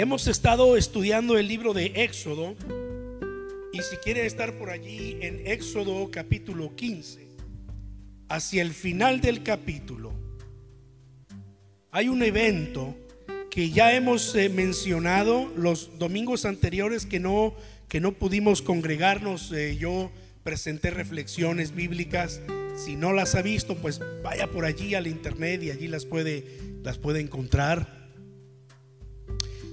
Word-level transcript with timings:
Hemos 0.00 0.28
estado 0.28 0.78
estudiando 0.78 1.36
el 1.36 1.46
libro 1.46 1.74
de 1.74 1.92
Éxodo 1.94 2.54
y 3.70 3.82
si 3.82 3.98
quiere 3.98 4.24
estar 4.24 4.56
por 4.56 4.70
allí 4.70 5.18
en 5.20 5.46
Éxodo 5.46 6.10
capítulo 6.10 6.74
15, 6.74 7.28
hacia 8.30 8.62
el 8.62 8.70
final 8.70 9.20
del 9.20 9.42
capítulo, 9.42 10.14
hay 11.90 12.08
un 12.08 12.22
evento 12.22 12.96
que 13.50 13.68
ya 13.68 13.92
hemos 13.92 14.34
eh, 14.36 14.48
mencionado 14.48 15.52
los 15.54 15.98
domingos 15.98 16.46
anteriores 16.46 17.04
que 17.04 17.20
no, 17.20 17.54
que 17.86 18.00
no 18.00 18.12
pudimos 18.12 18.62
congregarnos. 18.62 19.52
Eh, 19.52 19.76
yo 19.76 20.10
presenté 20.42 20.88
reflexiones 20.88 21.74
bíblicas. 21.74 22.40
Si 22.74 22.96
no 22.96 23.12
las 23.12 23.34
ha 23.34 23.42
visto, 23.42 23.76
pues 23.76 24.00
vaya 24.22 24.46
por 24.46 24.64
allí 24.64 24.94
al 24.94 25.06
internet 25.06 25.62
y 25.62 25.70
allí 25.70 25.88
las 25.88 26.06
puede, 26.06 26.46
las 26.82 26.96
puede 26.96 27.20
encontrar. 27.20 27.99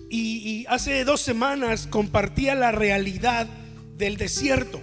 Y, 0.10 0.66
hace 0.70 1.04
dos 1.04 1.22
semanas 1.22 1.88
compartía 1.88 2.56
la 2.56 2.72
realidad 2.72 3.48
del 3.98 4.18
desierto, 4.18 4.82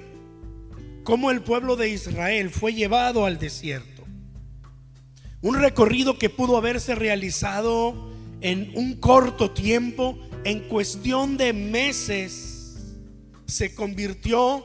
cómo 1.02 1.30
el 1.30 1.42
pueblo 1.42 1.76
de 1.76 1.88
Israel 1.88 2.50
fue 2.50 2.74
llevado 2.74 3.24
al 3.24 3.38
desierto. 3.38 4.04
Un 5.40 5.56
recorrido 5.56 6.18
que 6.18 6.30
pudo 6.30 6.56
haberse 6.56 6.94
realizado 6.94 8.12
en 8.40 8.72
un 8.74 8.94
corto 8.94 9.50
tiempo, 9.50 10.18
en 10.44 10.60
cuestión 10.68 11.36
de 11.36 11.52
meses, 11.52 12.54
se 13.46 13.74
convirtió 13.74 14.64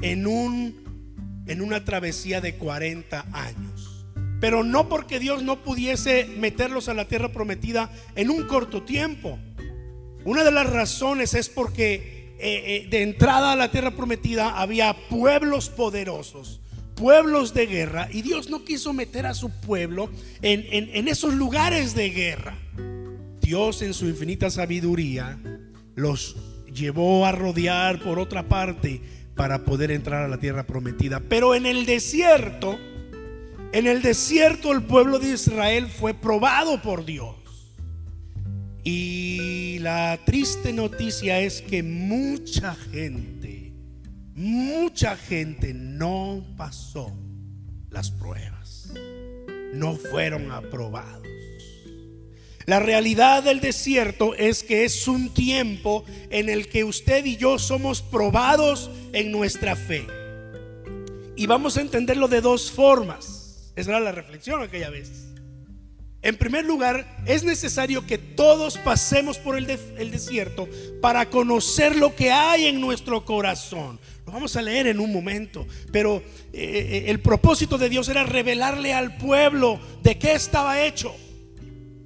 en, 0.00 0.26
un, 0.26 1.44
en 1.46 1.62
una 1.62 1.84
travesía 1.84 2.40
de 2.40 2.56
40 2.56 3.26
años. 3.32 4.06
Pero 4.40 4.62
no 4.62 4.88
porque 4.88 5.18
Dios 5.18 5.42
no 5.42 5.62
pudiese 5.62 6.26
meterlos 6.38 6.88
a 6.88 6.94
la 6.94 7.08
tierra 7.08 7.32
prometida 7.32 7.90
en 8.14 8.30
un 8.30 8.46
corto 8.46 8.82
tiempo. 8.82 9.38
Una 10.26 10.42
de 10.42 10.50
las 10.50 10.68
razones 10.68 11.34
es 11.34 11.48
porque 11.48 12.34
eh, 12.40 12.84
eh, 12.84 12.86
de 12.90 13.02
entrada 13.02 13.52
a 13.52 13.56
la 13.56 13.70
tierra 13.70 13.92
prometida 13.92 14.60
había 14.60 14.92
pueblos 15.08 15.68
poderosos, 15.68 16.60
pueblos 16.96 17.54
de 17.54 17.66
guerra, 17.66 18.08
y 18.12 18.22
Dios 18.22 18.50
no 18.50 18.64
quiso 18.64 18.92
meter 18.92 19.24
a 19.24 19.34
su 19.34 19.50
pueblo 19.60 20.10
en, 20.42 20.66
en 20.68 21.06
esos 21.06 21.32
lugares 21.32 21.94
de 21.94 22.10
guerra. 22.10 22.58
Dios 23.40 23.82
en 23.82 23.94
su 23.94 24.06
infinita 24.06 24.50
sabiduría 24.50 25.38
los 25.94 26.34
llevó 26.74 27.24
a 27.24 27.30
rodear 27.30 28.02
por 28.02 28.18
otra 28.18 28.48
parte 28.48 29.00
para 29.36 29.64
poder 29.64 29.92
entrar 29.92 30.24
a 30.24 30.28
la 30.28 30.38
tierra 30.38 30.66
prometida. 30.66 31.20
Pero 31.20 31.54
en 31.54 31.66
el 31.66 31.86
desierto, 31.86 32.76
en 33.70 33.86
el 33.86 34.02
desierto 34.02 34.72
el 34.72 34.82
pueblo 34.82 35.20
de 35.20 35.34
Israel 35.34 35.86
fue 35.86 36.14
probado 36.14 36.82
por 36.82 37.04
Dios. 37.04 37.45
Y 38.88 39.80
la 39.80 40.16
triste 40.24 40.72
noticia 40.72 41.40
es 41.40 41.60
que 41.60 41.82
mucha 41.82 42.76
gente, 42.76 43.72
mucha 44.36 45.16
gente 45.16 45.74
no 45.74 46.46
pasó 46.56 47.12
las 47.90 48.12
pruebas, 48.12 48.92
no 49.74 49.96
fueron 49.96 50.52
aprobados. 50.52 51.26
La 52.66 52.78
realidad 52.78 53.42
del 53.42 53.58
desierto 53.58 54.36
es 54.36 54.62
que 54.62 54.84
es 54.84 55.08
un 55.08 55.34
tiempo 55.34 56.04
en 56.30 56.48
el 56.48 56.68
que 56.68 56.84
usted 56.84 57.24
y 57.24 57.36
yo 57.36 57.58
somos 57.58 58.02
probados 58.02 58.88
en 59.12 59.32
nuestra 59.32 59.74
fe. 59.74 60.06
Y 61.34 61.48
vamos 61.48 61.76
a 61.76 61.80
entenderlo 61.80 62.28
de 62.28 62.40
dos 62.40 62.70
formas. 62.70 63.72
Esa 63.74 63.90
era 63.90 63.98
la 63.98 64.12
reflexión 64.12 64.62
aquella 64.62 64.90
vez. 64.90 65.25
En 66.26 66.36
primer 66.36 66.64
lugar, 66.64 67.06
es 67.24 67.44
necesario 67.44 68.04
que 68.04 68.18
todos 68.18 68.78
pasemos 68.78 69.38
por 69.38 69.56
el, 69.56 69.64
desierto 70.10 70.68
para 71.00 71.30
conocer 71.30 71.94
lo 71.94 72.16
que 72.16 72.32
hay 72.32 72.66
en 72.66 72.80
nuestro 72.80 73.24
corazón. 73.24 74.00
Lo 74.26 74.32
vamos 74.32 74.56
a 74.56 74.62
leer 74.62 74.88
en 74.88 74.98
un 74.98 75.12
momento, 75.12 75.68
pero 75.92 76.16
eh, 76.52 77.04
eh, 77.04 77.04
el 77.06 77.20
propósito 77.20 77.78
de 77.78 77.88
Dios 77.88 78.08
era 78.08 78.24
revelarle 78.24 78.92
al 78.92 79.16
pueblo 79.18 79.78
de 80.02 80.18
qué 80.18 80.32
estaba 80.32 80.84
hecho. 80.84 81.14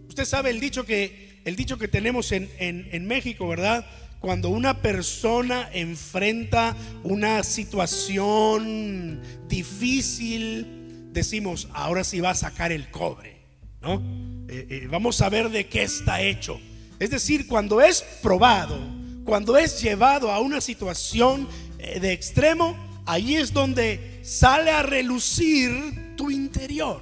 Usted 0.07 0.27
sabe 0.27 0.51
el 0.51 0.61
dicho 0.61 0.85
que, 0.85 1.41
el 1.47 1.57
dicho 1.57 1.79
que 1.79 1.89
tenemos 1.89 2.31
en, 2.33 2.51
en 2.59 3.07
México, 3.07 3.49
¿verdad? 3.49 3.87
Cuando 4.19 4.51
una 4.51 4.83
persona 4.83 5.71
enfrenta 5.73 6.77
una 7.05 7.43
situación 7.43 9.23
difícil, 9.49 11.09
decimos, 11.11 11.69
ahora 11.73 12.05
sí 12.05 12.21
va 12.21 12.33
a 12.33 12.35
sacar 12.35 12.71
el 12.71 12.91
cobre, 12.91 13.40
¿no? 13.81 14.03
Eh, 14.49 14.67
eh, 14.69 14.89
vamos 14.91 15.21
a 15.21 15.29
ver 15.29 15.49
de 15.49 15.67
qué 15.67 15.83
está 15.83 16.21
hecho. 16.21 16.61
Es 16.99 17.11
decir, 17.11 17.47
cuando 17.47 17.81
es 17.81 18.03
probado, 18.23 18.79
cuando 19.25 19.57
es 19.57 19.81
llevado 19.81 20.31
a 20.31 20.41
una 20.41 20.61
situación 20.61 21.49
eh, 21.79 22.01
de 22.01 22.13
extremo, 22.13 22.77
ahí 23.07 23.37
es 23.37 23.53
donde 23.53 24.21
sale 24.23 24.71
a 24.71 24.83
relucir 24.83 26.17
tu 26.17 26.31
interior. 26.31 27.01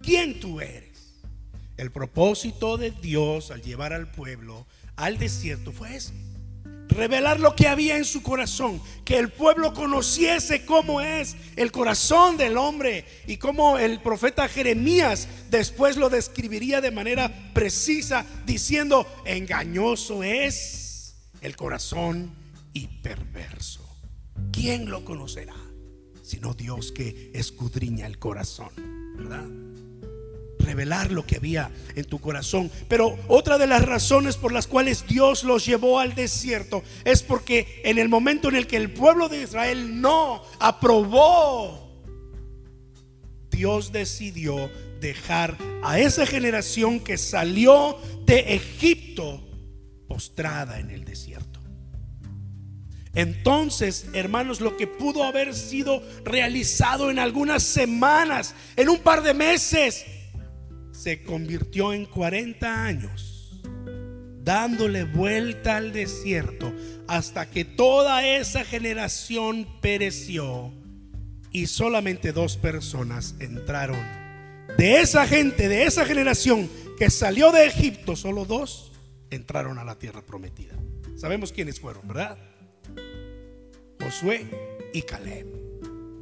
¿Quién 0.00 0.40
tú 0.40 0.60
eres? 0.60 1.22
El 1.76 1.90
propósito 1.90 2.76
de 2.76 2.92
Dios 2.92 3.50
al 3.50 3.62
llevar 3.62 3.92
al 3.92 4.10
pueblo 4.10 4.66
al 4.96 5.18
desierto 5.18 5.72
fue 5.72 5.96
ese. 5.96 6.12
Revelar 6.88 7.40
lo 7.40 7.56
que 7.56 7.66
había 7.66 7.96
en 7.96 8.04
su 8.04 8.22
corazón, 8.22 8.80
que 9.04 9.18
el 9.18 9.30
pueblo 9.30 9.72
conociese 9.72 10.64
cómo 10.64 11.00
es 11.00 11.36
el 11.56 11.72
corazón 11.72 12.36
del 12.36 12.56
hombre 12.56 13.04
y 13.26 13.38
cómo 13.38 13.78
el 13.78 14.00
profeta 14.00 14.48
Jeremías 14.48 15.26
después 15.50 15.96
lo 15.96 16.10
describiría 16.10 16.80
de 16.80 16.90
manera 16.90 17.52
precisa 17.52 18.24
diciendo, 18.46 19.06
engañoso 19.24 20.22
es 20.22 21.16
el 21.40 21.56
corazón 21.56 22.34
y 22.72 22.86
perverso. 22.86 23.84
¿Quién 24.52 24.90
lo 24.90 25.04
conocerá? 25.04 25.56
Sino 26.22 26.54
Dios 26.54 26.92
que 26.92 27.30
escudriña 27.34 28.06
el 28.06 28.18
corazón, 28.18 28.70
¿verdad? 29.16 29.63
Revelar 30.64 31.12
lo 31.12 31.26
que 31.26 31.36
había 31.36 31.70
en 31.94 32.04
tu 32.04 32.20
corazón. 32.20 32.70
Pero 32.88 33.16
otra 33.28 33.58
de 33.58 33.66
las 33.66 33.82
razones 33.82 34.36
por 34.36 34.52
las 34.52 34.66
cuales 34.66 35.06
Dios 35.06 35.44
los 35.44 35.64
llevó 35.64 36.00
al 36.00 36.14
desierto 36.14 36.82
es 37.04 37.22
porque 37.22 37.82
en 37.84 37.98
el 37.98 38.08
momento 38.08 38.48
en 38.48 38.56
el 38.56 38.66
que 38.66 38.76
el 38.76 38.92
pueblo 38.92 39.28
de 39.28 39.42
Israel 39.42 40.00
no 40.00 40.42
aprobó, 40.58 41.84
Dios 43.50 43.92
decidió 43.92 44.70
dejar 45.00 45.56
a 45.82 45.98
esa 45.98 46.26
generación 46.26 46.98
que 46.98 47.18
salió 47.18 47.98
de 48.26 48.54
Egipto 48.54 49.46
postrada 50.08 50.80
en 50.80 50.90
el 50.90 51.04
desierto. 51.04 51.60
Entonces, 53.14 54.06
hermanos, 54.12 54.60
lo 54.60 54.76
que 54.76 54.88
pudo 54.88 55.22
haber 55.22 55.54
sido 55.54 56.02
realizado 56.24 57.10
en 57.10 57.20
algunas 57.20 57.62
semanas, 57.62 58.54
en 58.74 58.88
un 58.88 58.98
par 58.98 59.22
de 59.22 59.34
meses, 59.34 60.04
se 61.04 61.22
convirtió 61.22 61.92
en 61.92 62.06
40 62.06 62.82
años 62.82 63.60
dándole 64.42 65.04
vuelta 65.04 65.76
al 65.76 65.92
desierto 65.92 66.72
hasta 67.06 67.50
que 67.50 67.66
toda 67.66 68.26
esa 68.26 68.64
generación 68.64 69.68
pereció 69.82 70.72
y 71.50 71.66
solamente 71.66 72.32
dos 72.32 72.56
personas 72.56 73.34
entraron. 73.38 74.00
De 74.78 75.02
esa 75.02 75.26
gente, 75.26 75.68
de 75.68 75.84
esa 75.84 76.06
generación 76.06 76.70
que 76.98 77.10
salió 77.10 77.52
de 77.52 77.66
Egipto, 77.66 78.16
solo 78.16 78.46
dos 78.46 78.90
entraron 79.28 79.78
a 79.78 79.84
la 79.84 79.98
tierra 79.98 80.22
prometida. 80.22 80.74
Sabemos 81.16 81.52
quiénes 81.52 81.80
fueron, 81.80 82.08
¿verdad? 82.08 82.38
Josué 84.00 84.46
y 84.94 85.02
Caleb. 85.02 85.48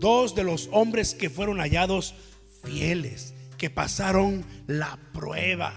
Dos 0.00 0.34
de 0.34 0.43
los 0.43 0.69
hombres 0.72 1.14
que 1.14 1.31
fueron 1.31 1.59
hallados 1.59 2.17
fieles 2.64 3.31
que 3.62 3.70
pasaron 3.70 4.44
la 4.67 4.99
prueba. 5.12 5.73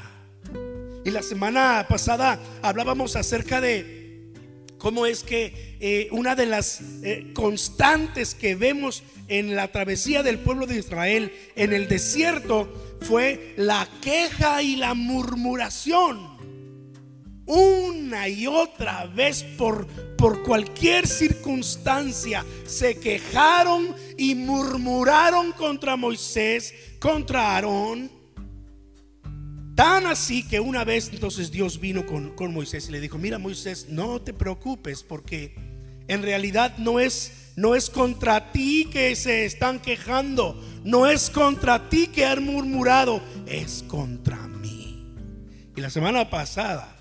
Y 1.05 1.11
la 1.11 1.21
semana 1.21 1.85
pasada 1.87 2.39
hablábamos 2.63 3.15
acerca 3.15 3.61
de 3.61 4.31
cómo 4.79 5.05
es 5.05 5.21
que 5.21 5.77
eh, 5.79 6.07
una 6.09 6.33
de 6.33 6.47
las 6.47 6.81
eh, 7.03 7.31
constantes 7.35 8.33
que 8.33 8.55
vemos 8.55 9.03
en 9.27 9.55
la 9.55 9.71
travesía 9.71 10.23
del 10.23 10.39
pueblo 10.39 10.65
de 10.65 10.79
Israel 10.79 11.31
en 11.55 11.73
el 11.73 11.87
desierto 11.87 12.97
fue 13.01 13.53
la 13.55 13.87
queja 14.01 14.63
y 14.63 14.77
la 14.77 14.95
murmuración 14.95 16.34
una 17.45 18.27
y 18.27 18.47
otra 18.47 19.05
vez 19.05 19.43
por, 19.43 19.85
por 20.17 20.43
cualquier 20.43 21.07
circunstancia 21.07 22.43
se 22.65 22.99
quejaron 22.99 23.95
y 24.17 24.35
murmuraron 24.35 25.51
contra 25.51 25.95
Moisés, 25.95 26.73
contra 26.99 27.53
Aarón. 27.55 28.11
Tan 29.75 30.07
así 30.07 30.47
que 30.47 30.59
una 30.59 30.83
vez 30.83 31.09
entonces 31.11 31.51
Dios 31.51 31.79
vino 31.79 32.05
con, 32.05 32.33
con 32.35 32.53
Moisés 32.53 32.87
y 32.87 32.93
le 32.93 33.01
dijo, 33.01 33.17
mira 33.17 33.37
Moisés, 33.37 33.87
no 33.89 34.21
te 34.21 34.33
preocupes 34.33 35.03
porque 35.03 35.53
en 36.07 36.23
realidad 36.23 36.77
no 36.77 36.99
es, 36.99 37.51
no 37.57 37.75
es 37.75 37.89
contra 37.89 38.51
ti 38.53 38.87
que 38.91 39.15
se 39.15 39.45
están 39.45 39.81
quejando, 39.81 40.63
no 40.83 41.07
es 41.07 41.29
contra 41.29 41.89
ti 41.89 42.07
que 42.07 42.25
han 42.25 42.43
murmurado, 42.43 43.21
es 43.45 43.83
contra 43.87 44.37
mí. 44.47 45.13
Y 45.75 45.81
la 45.81 45.89
semana 45.89 46.29
pasada 46.29 46.94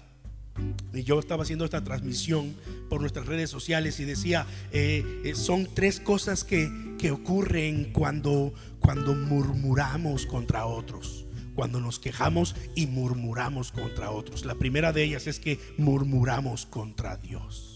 y 0.92 1.02
yo 1.02 1.18
estaba 1.18 1.42
haciendo 1.42 1.64
esta 1.64 1.82
transmisión 1.82 2.54
por 2.88 3.00
nuestras 3.00 3.26
redes 3.26 3.50
sociales 3.50 3.98
y 4.00 4.04
decía, 4.04 4.46
eh, 4.72 5.22
eh, 5.24 5.34
son 5.34 5.68
tres 5.74 6.00
cosas 6.00 6.44
que, 6.44 6.70
que 6.98 7.10
ocurren 7.10 7.92
cuando, 7.92 8.52
cuando 8.78 9.14
murmuramos 9.14 10.26
contra 10.26 10.66
otros, 10.66 11.26
cuando 11.54 11.80
nos 11.80 11.98
quejamos 11.98 12.54
y 12.74 12.86
murmuramos 12.86 13.72
contra 13.72 14.10
otros. 14.10 14.44
La 14.44 14.54
primera 14.54 14.92
de 14.92 15.04
ellas 15.04 15.26
es 15.26 15.40
que 15.40 15.58
murmuramos 15.76 16.66
contra 16.66 17.16
Dios. 17.16 17.73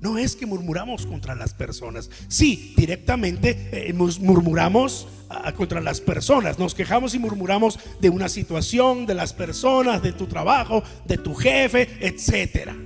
No 0.00 0.18
es 0.18 0.36
que 0.36 0.46
murmuramos 0.46 1.06
contra 1.06 1.34
las 1.34 1.54
personas. 1.54 2.10
Sí, 2.28 2.74
directamente 2.76 3.70
eh, 3.72 3.92
murmuramos 3.92 5.08
ah, 5.28 5.52
contra 5.52 5.80
las 5.80 6.00
personas. 6.00 6.58
Nos 6.58 6.74
quejamos 6.74 7.14
y 7.14 7.18
murmuramos 7.18 7.78
de 8.00 8.10
una 8.10 8.28
situación, 8.28 9.06
de 9.06 9.14
las 9.14 9.32
personas, 9.32 10.02
de 10.02 10.12
tu 10.12 10.26
trabajo, 10.26 10.82
de 11.06 11.16
tu 11.18 11.34
jefe, 11.34 11.88
etcétera. 12.00 12.76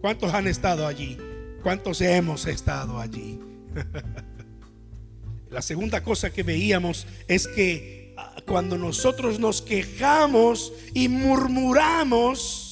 ¿Cuántos 0.00 0.32
han 0.32 0.46
estado 0.46 0.86
allí? 0.86 1.18
¿Cuántos 1.62 2.00
hemos 2.00 2.46
estado 2.46 3.00
allí? 3.00 3.40
La 5.50 5.60
segunda 5.60 6.02
cosa 6.02 6.32
que 6.32 6.42
veíamos 6.42 7.06
es 7.28 7.46
que 7.46 8.14
ah, 8.16 8.36
cuando 8.46 8.78
nosotros 8.78 9.38
nos 9.38 9.60
quejamos 9.60 10.72
y 10.94 11.08
murmuramos, 11.08 12.71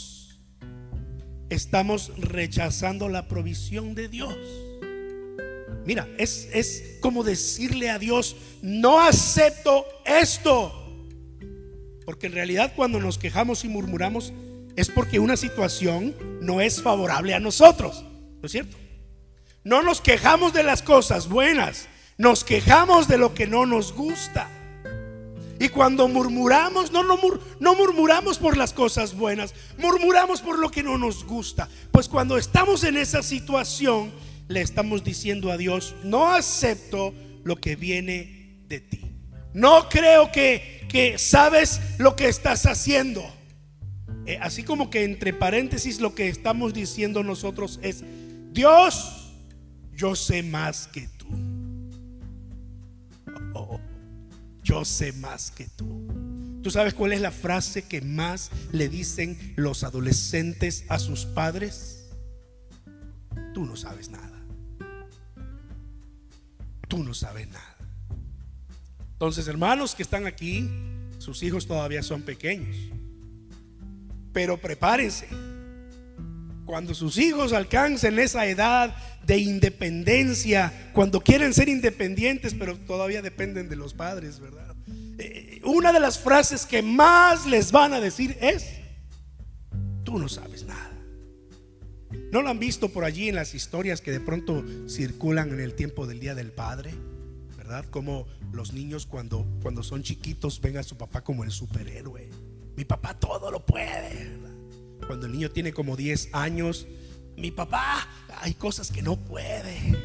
estamos 1.50 2.12
rechazando 2.16 3.08
la 3.08 3.28
provisión 3.28 3.94
de 3.94 4.08
Dios. 4.08 4.36
Mira, 5.84 6.08
es, 6.18 6.48
es 6.52 6.98
como 7.00 7.24
decirle 7.24 7.90
a 7.90 7.98
Dios, 7.98 8.36
no 8.62 9.00
acepto 9.00 9.84
esto. 10.04 10.76
Porque 12.06 12.28
en 12.28 12.32
realidad 12.32 12.72
cuando 12.74 13.00
nos 13.00 13.18
quejamos 13.18 13.64
y 13.64 13.68
murmuramos 13.68 14.32
es 14.76 14.88
porque 14.88 15.18
una 15.18 15.36
situación 15.36 16.14
no 16.40 16.60
es 16.60 16.82
favorable 16.82 17.34
a 17.34 17.40
nosotros. 17.40 18.04
¿No 18.40 18.46
es 18.46 18.52
cierto? 18.52 18.76
No 19.64 19.82
nos 19.82 20.00
quejamos 20.00 20.52
de 20.52 20.62
las 20.62 20.82
cosas 20.82 21.28
buenas, 21.28 21.88
nos 22.16 22.44
quejamos 22.44 23.08
de 23.08 23.18
lo 23.18 23.34
que 23.34 23.46
no 23.46 23.66
nos 23.66 23.92
gusta. 23.92 24.48
Y 25.60 25.68
cuando 25.68 26.08
murmuramos, 26.08 26.90
no, 26.90 27.04
no, 27.04 27.18
no, 27.60 27.74
murmuramos 27.74 28.38
por 28.38 28.56
las 28.56 28.72
cosas 28.72 29.14
buenas, 29.14 29.54
murmuramos 29.76 30.40
por 30.40 30.58
lo 30.58 30.70
que 30.70 30.82
no 30.82 30.96
nos 30.96 31.22
gusta. 31.26 31.68
Pues 31.92 32.08
cuando 32.08 32.38
estamos 32.38 32.82
en 32.82 32.96
esa 32.96 33.22
situación, 33.22 34.10
le 34.48 34.62
estamos 34.62 35.04
diciendo 35.04 35.52
a 35.52 35.58
Dios, 35.58 35.94
no 36.02 36.28
acepto 36.28 37.12
lo 37.44 37.56
que 37.56 37.76
viene 37.76 38.62
de 38.68 38.80
ti. 38.80 39.02
No 39.52 39.90
creo 39.90 40.32
que, 40.32 40.86
que 40.88 41.18
sabes 41.18 41.78
lo 41.98 42.16
que 42.16 42.28
estás 42.28 42.64
haciendo. 42.64 43.22
Eh, 44.24 44.38
así 44.40 44.62
como 44.62 44.88
que 44.88 45.04
entre 45.04 45.34
paréntesis 45.34 46.00
lo 46.00 46.14
que 46.14 46.28
estamos 46.28 46.72
diciendo 46.72 47.22
nosotros 47.22 47.78
es, 47.82 48.02
Dios, 48.52 49.34
yo 49.92 50.14
sé 50.14 50.42
más 50.42 50.86
que 50.86 51.06
tú. 51.18 51.19
Yo 54.70 54.84
sé 54.84 55.12
más 55.14 55.50
que 55.50 55.66
tú. 55.66 56.06
¿Tú 56.62 56.70
sabes 56.70 56.94
cuál 56.94 57.12
es 57.12 57.20
la 57.20 57.32
frase 57.32 57.82
que 57.82 58.00
más 58.02 58.52
le 58.70 58.88
dicen 58.88 59.54
los 59.56 59.82
adolescentes 59.82 60.84
a 60.88 61.00
sus 61.00 61.26
padres? 61.26 62.08
Tú 63.52 63.64
no 63.64 63.74
sabes 63.74 64.10
nada. 64.10 64.40
Tú 66.86 67.02
no 67.02 67.14
sabes 67.14 67.48
nada. 67.48 67.76
Entonces, 69.12 69.48
hermanos 69.48 69.96
que 69.96 70.04
están 70.04 70.26
aquí, 70.26 70.70
sus 71.18 71.42
hijos 71.42 71.66
todavía 71.66 72.04
son 72.04 72.22
pequeños. 72.22 72.76
Pero 74.32 74.56
prepárense. 74.56 75.26
Cuando 76.70 76.94
sus 76.94 77.18
hijos 77.18 77.52
alcancen 77.52 78.16
esa 78.20 78.46
edad 78.46 78.94
de 79.26 79.38
independencia, 79.38 80.72
cuando 80.92 81.20
quieren 81.20 81.52
ser 81.52 81.68
independientes, 81.68 82.54
pero 82.54 82.78
todavía 82.78 83.22
dependen 83.22 83.68
de 83.68 83.74
los 83.74 83.92
padres, 83.92 84.38
¿verdad? 84.38 84.76
Eh, 85.18 85.60
una 85.64 85.92
de 85.92 85.98
las 85.98 86.20
frases 86.20 86.66
que 86.66 86.80
más 86.80 87.44
les 87.44 87.72
van 87.72 87.92
a 87.92 88.00
decir 88.00 88.38
es, 88.40 88.68
tú 90.04 90.16
no 90.16 90.28
sabes 90.28 90.64
nada. 90.64 90.92
¿No 92.30 92.40
lo 92.40 92.50
han 92.50 92.60
visto 92.60 92.88
por 92.90 93.02
allí 93.02 93.28
en 93.28 93.34
las 93.34 93.52
historias 93.56 94.00
que 94.00 94.12
de 94.12 94.20
pronto 94.20 94.64
circulan 94.88 95.50
en 95.50 95.58
el 95.58 95.74
tiempo 95.74 96.06
del 96.06 96.20
Día 96.20 96.36
del 96.36 96.52
Padre? 96.52 96.94
¿Verdad? 97.56 97.84
Como 97.86 98.28
los 98.52 98.72
niños 98.72 99.06
cuando, 99.06 99.44
cuando 99.60 99.82
son 99.82 100.04
chiquitos 100.04 100.60
ven 100.60 100.76
a 100.76 100.84
su 100.84 100.96
papá 100.96 101.22
como 101.24 101.42
el 101.42 101.50
superhéroe. 101.50 102.30
Mi 102.76 102.84
papá 102.84 103.18
todo 103.18 103.50
lo 103.50 103.66
puede 103.66 104.49
cuando 105.10 105.26
el 105.26 105.32
niño 105.32 105.50
tiene 105.50 105.72
como 105.72 105.96
10 105.96 106.28
años, 106.34 106.86
mi 107.36 107.50
papá, 107.50 108.08
hay 108.42 108.54
cosas 108.54 108.92
que 108.92 109.02
no 109.02 109.16
puede. 109.16 109.98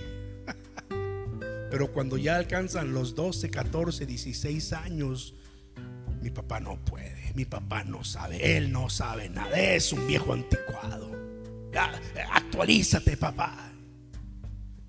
Pero 1.70 1.94
cuando 1.94 2.18
ya 2.18 2.38
alcanzan 2.38 2.92
los 2.92 3.14
12, 3.14 3.52
14, 3.52 4.08
16 4.08 4.74
años, 4.74 5.36
mi 6.24 6.32
papá 6.32 6.60
no 6.60 6.84
puede, 6.84 7.34
mi 7.36 7.46
papá 7.46 7.84
no 7.84 8.04
sabe, 8.04 8.58
él 8.58 8.72
no 8.72 8.90
sabe 8.90 9.30
nada, 9.30 9.60
es 9.60 9.94
un 9.94 10.08
viejo 10.08 10.34
anticuado. 10.34 11.12
Actualízate, 12.32 13.16
papá. 13.16 13.74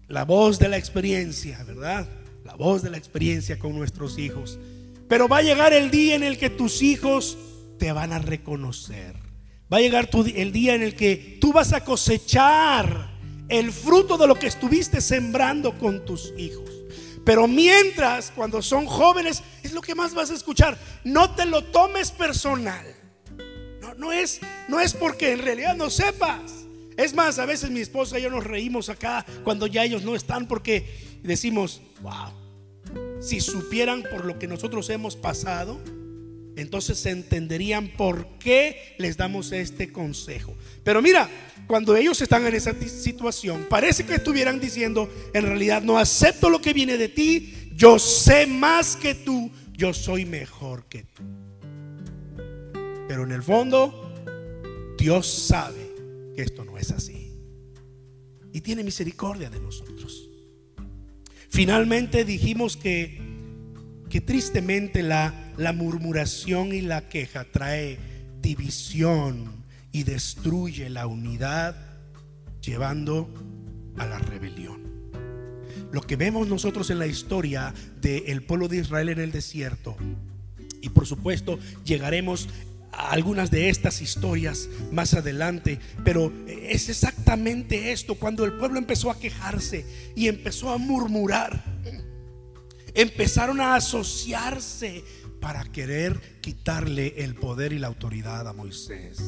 La 0.09 0.25
voz 0.25 0.59
de 0.59 0.71
la 0.71 0.79
experiencia, 0.79 1.63
¿verdad? 1.65 2.09
La 2.43 2.55
voz 2.55 2.83
de 2.83 2.89
la 2.89 2.97
experiencia 2.97 3.59
con 3.59 3.77
nuestros 3.77 4.17
hijos. 4.17 4.59
Pero 5.11 5.29
va 5.29 5.39
a 5.39 5.43
llegar 5.43 5.75
el 5.75 5.91
día 5.91 6.15
en 6.15 6.23
el 6.23 6.39
que 6.39 6.49
tus 6.49 6.81
hijos 6.81 7.37
te 7.79 7.93
van 7.93 8.15
a 8.15 8.19
reconocer. 8.19 9.26
Va 9.73 9.79
a 9.79 9.81
llegar 9.81 10.09
el 10.35 10.53
día 10.53 10.75
en 10.75 10.83
el 10.83 10.95
que 10.95 11.39
tú 11.41 11.53
vas 11.53 11.73
a 11.73 11.85
cosechar 11.85 13.11
el 13.49 13.73
fruto 13.73 14.17
de 14.17 14.27
lo 14.27 14.37
que 14.37 14.47
estuviste 14.47 15.01
sembrando 15.01 15.77
con 15.79 16.05
tus 16.05 16.33
hijos. 16.37 16.71
Pero 17.25 17.49
mientras, 17.49 18.31
cuando 18.31 18.63
son 18.63 18.87
jóvenes, 18.87 19.43
es 19.65 19.73
lo 19.73 19.81
que 19.81 19.97
más 19.97 20.15
vas 20.15 20.31
a 20.31 20.35
escuchar. 20.35 20.79
No 21.03 21.35
te 21.35 21.45
lo 21.45 21.65
tomes 21.65 22.13
personal. 22.13 22.87
No, 23.81 23.95
no, 23.95 24.13
es, 24.13 24.41
no 24.69 24.79
es 24.79 24.95
porque 24.95 25.33
en 25.33 25.41
realidad 25.41 25.75
no 25.75 25.91
sepas. 25.91 26.67
Es 26.97 27.15
más, 27.15 27.41
a 27.41 27.47
veces 27.47 27.71
mi 27.71 27.81
esposa 27.81 28.19
y 28.19 28.23
yo 28.23 28.31
nos 28.31 28.45
reímos 28.45 28.89
acá 28.89 29.27
cuando 29.43 29.67
ya 29.67 29.85
ellos 29.85 30.03
no 30.03 30.15
están 30.15 30.47
porque 30.47 31.19
decimos, 31.25 31.83
wow, 32.01 32.31
si 33.21 33.41
supieran 33.41 34.05
por 34.05 34.25
lo 34.25 34.39
que 34.39 34.47
nosotros 34.47 34.89
hemos 34.91 35.17
pasado, 35.17 35.81
entonces 36.57 37.05
entenderían 37.07 37.89
por 37.89 38.27
qué 38.39 38.95
les 38.99 39.17
damos 39.17 39.53
este 39.53 39.93
consejo. 39.93 40.57
Pero 40.83 41.03
mira, 41.03 41.29
cuando 41.67 41.95
ellos 41.95 42.21
están 42.23 42.47
en 42.47 42.55
esa 42.55 42.75
situación, 42.81 43.67
parece 43.69 44.05
que 44.05 44.15
estuvieran 44.15 44.59
diciendo, 44.59 45.11
en 45.35 45.45
realidad 45.45 45.83
no 45.83 45.99
acepto 45.99 46.49
lo 46.49 46.61
que 46.61 46.73
viene 46.73 46.97
de 46.97 47.09
ti, 47.09 47.71
yo 47.75 47.99
sé 47.99 48.47
más 48.47 48.97
que 48.97 49.15
tú, 49.15 49.51
yo 49.73 49.93
soy 49.93 50.25
mejor 50.25 50.87
que 50.87 51.05
tú. 51.05 51.23
Pero 53.07 53.25
en 53.25 53.33
el 53.33 53.43
fondo, 53.43 54.95
Dios 54.99 55.27
sabe 55.27 55.93
que 56.35 56.43
esto 56.43 56.65
no 56.65 56.79
es 56.79 56.91
así. 56.91 57.33
Y 58.53 58.63
tiene 58.63 58.83
misericordia 58.83 59.51
de 59.51 59.61
nosotros. 59.61 60.31
Finalmente 61.51 62.25
dijimos 62.25 62.77
que, 62.77 63.21
que 64.17 64.23
tristemente 64.23 65.03
la 65.03 65.47
la 65.59 65.75
murmuración 65.75 66.73
y 66.73 66.81
la 66.81 67.07
queja 67.07 67.45
trae 67.45 67.99
división 68.41 69.65
y 69.93 70.05
destruye 70.05 70.89
la 70.89 71.07
unidad, 71.07 71.77
llevando 72.63 73.29
a 73.99 74.07
la 74.07 74.19
rebelión. 74.19 74.81
Lo 75.93 76.01
que 76.01 76.17
vemos 76.17 76.49
nosotros 76.49 76.89
en 76.89 76.99
la 76.99 77.07
historia 77.07 77.75
del 78.01 78.43
pueblo 78.43 78.69
de 78.69 78.79
Israel 78.79 79.11
en 79.11 79.21
el 79.21 79.33
desierto, 79.33 79.97
y 80.81 80.89
por 80.89 81.07
supuesto 81.07 81.59
llegaremos 81.85 82.49
a 82.93 83.11
algunas 83.11 83.51
de 83.51 83.69
estas 83.69 84.01
historias 84.01 84.71
más 84.93 85.13
adelante, 85.13 85.79
pero 86.05 86.33
es 86.47 86.89
exactamente 86.89 87.93
esto, 87.93 88.15
cuando 88.15 88.47
el 88.47 88.55
pueblo 88.55 88.79
empezó 88.79 89.11
a 89.11 89.19
quejarse 89.19 89.85
y 90.15 90.29
empezó 90.29 90.71
a 90.71 90.79
murmurar, 90.79 91.63
empezaron 92.97 93.61
a 93.61 93.77
asociarse 93.77 95.05
para 95.41 95.63
querer 95.65 96.41
quitarle 96.41 97.15
el 97.19 97.35
poder 97.35 97.73
y 97.73 97.79
la 97.79 97.87
autoridad 97.87 98.49
a 98.49 98.53
Moisés. 98.53 99.19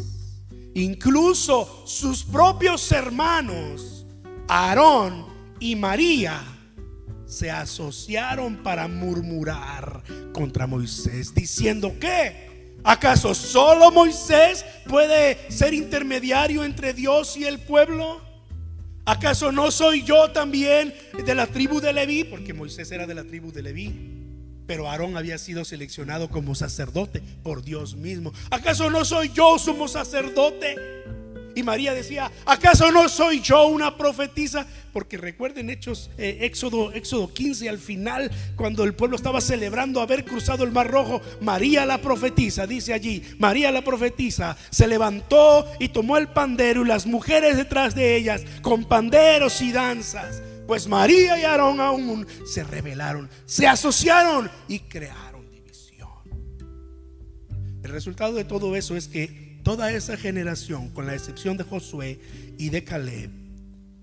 Incluso 0.74 1.84
sus 1.86 2.24
propios 2.24 2.90
hermanos, 2.90 4.06
Aarón 4.48 5.26
y 5.60 5.76
María, 5.76 6.40
se 7.26 7.50
asociaron 7.50 8.62
para 8.62 8.88
murmurar 8.88 10.02
contra 10.32 10.66
Moisés, 10.66 11.34
diciendo 11.34 11.94
que, 12.00 12.78
¿acaso 12.82 13.34
solo 13.34 13.90
Moisés 13.90 14.64
puede 14.88 15.50
ser 15.50 15.74
intermediario 15.74 16.64
entre 16.64 16.94
Dios 16.94 17.36
y 17.36 17.44
el 17.44 17.58
pueblo? 17.58 18.27
¿Acaso 19.08 19.50
no 19.50 19.70
soy 19.70 20.02
yo 20.04 20.30
también 20.32 20.94
de 21.24 21.34
la 21.34 21.46
tribu 21.46 21.80
de 21.80 21.94
Leví? 21.94 22.24
Porque 22.24 22.52
Moisés 22.52 22.92
era 22.92 23.06
de 23.06 23.14
la 23.14 23.24
tribu 23.24 23.50
de 23.50 23.62
Leví 23.62 24.18
pero 24.66 24.90
Aarón 24.90 25.16
había 25.16 25.38
sido 25.38 25.64
seleccionado 25.64 26.28
como 26.28 26.54
sacerdote 26.54 27.22
por 27.42 27.64
Dios 27.64 27.96
mismo. 27.96 28.34
¿Acaso 28.50 28.90
no 28.90 29.02
soy 29.06 29.30
yo 29.32 29.58
sumo 29.58 29.88
sacerdote? 29.88 30.76
Y 31.54 31.62
María 31.62 31.92
decía, 31.92 32.30
¿acaso 32.46 32.92
no 32.92 33.08
soy 33.08 33.40
yo 33.40 33.66
una 33.66 33.96
profetisa? 33.96 34.66
Porque 34.92 35.16
recuerden 35.16 35.70
Hechos, 35.70 36.10
eh, 36.16 36.38
Éxodo, 36.42 36.92
Éxodo 36.92 37.32
15, 37.32 37.68
al 37.68 37.78
final, 37.78 38.30
cuando 38.56 38.84
el 38.84 38.94
pueblo 38.94 39.16
estaba 39.16 39.40
celebrando 39.40 40.00
haber 40.00 40.24
cruzado 40.24 40.64
el 40.64 40.72
Mar 40.72 40.90
Rojo, 40.90 41.20
María 41.40 41.84
la 41.84 41.98
profetisa, 41.98 42.66
dice 42.66 42.92
allí, 42.92 43.22
María 43.38 43.72
la 43.72 43.82
profetisa 43.82 44.56
se 44.70 44.86
levantó 44.86 45.66
y 45.78 45.88
tomó 45.88 46.16
el 46.16 46.28
pandero 46.28 46.82
y 46.84 46.88
las 46.88 47.06
mujeres 47.06 47.56
detrás 47.56 47.94
de 47.94 48.16
ellas 48.16 48.44
con 48.62 48.84
panderos 48.84 49.60
y 49.60 49.72
danzas. 49.72 50.42
Pues 50.66 50.86
María 50.86 51.38
y 51.40 51.44
Aarón 51.44 51.80
aún 51.80 52.26
se 52.44 52.62
rebelaron, 52.62 53.28
se 53.46 53.66
asociaron 53.66 54.50
y 54.68 54.80
crearon 54.80 55.50
división. 55.50 56.10
El 57.82 57.90
resultado 57.90 58.34
de 58.34 58.44
todo 58.44 58.76
eso 58.76 58.94
es 58.94 59.08
que 59.08 59.47
toda 59.62 59.92
esa 59.92 60.16
generación, 60.16 60.88
con 60.90 61.06
la 61.06 61.14
excepción 61.14 61.56
de 61.56 61.64
Josué 61.64 62.20
y 62.58 62.70
de 62.70 62.84
Caleb, 62.84 63.30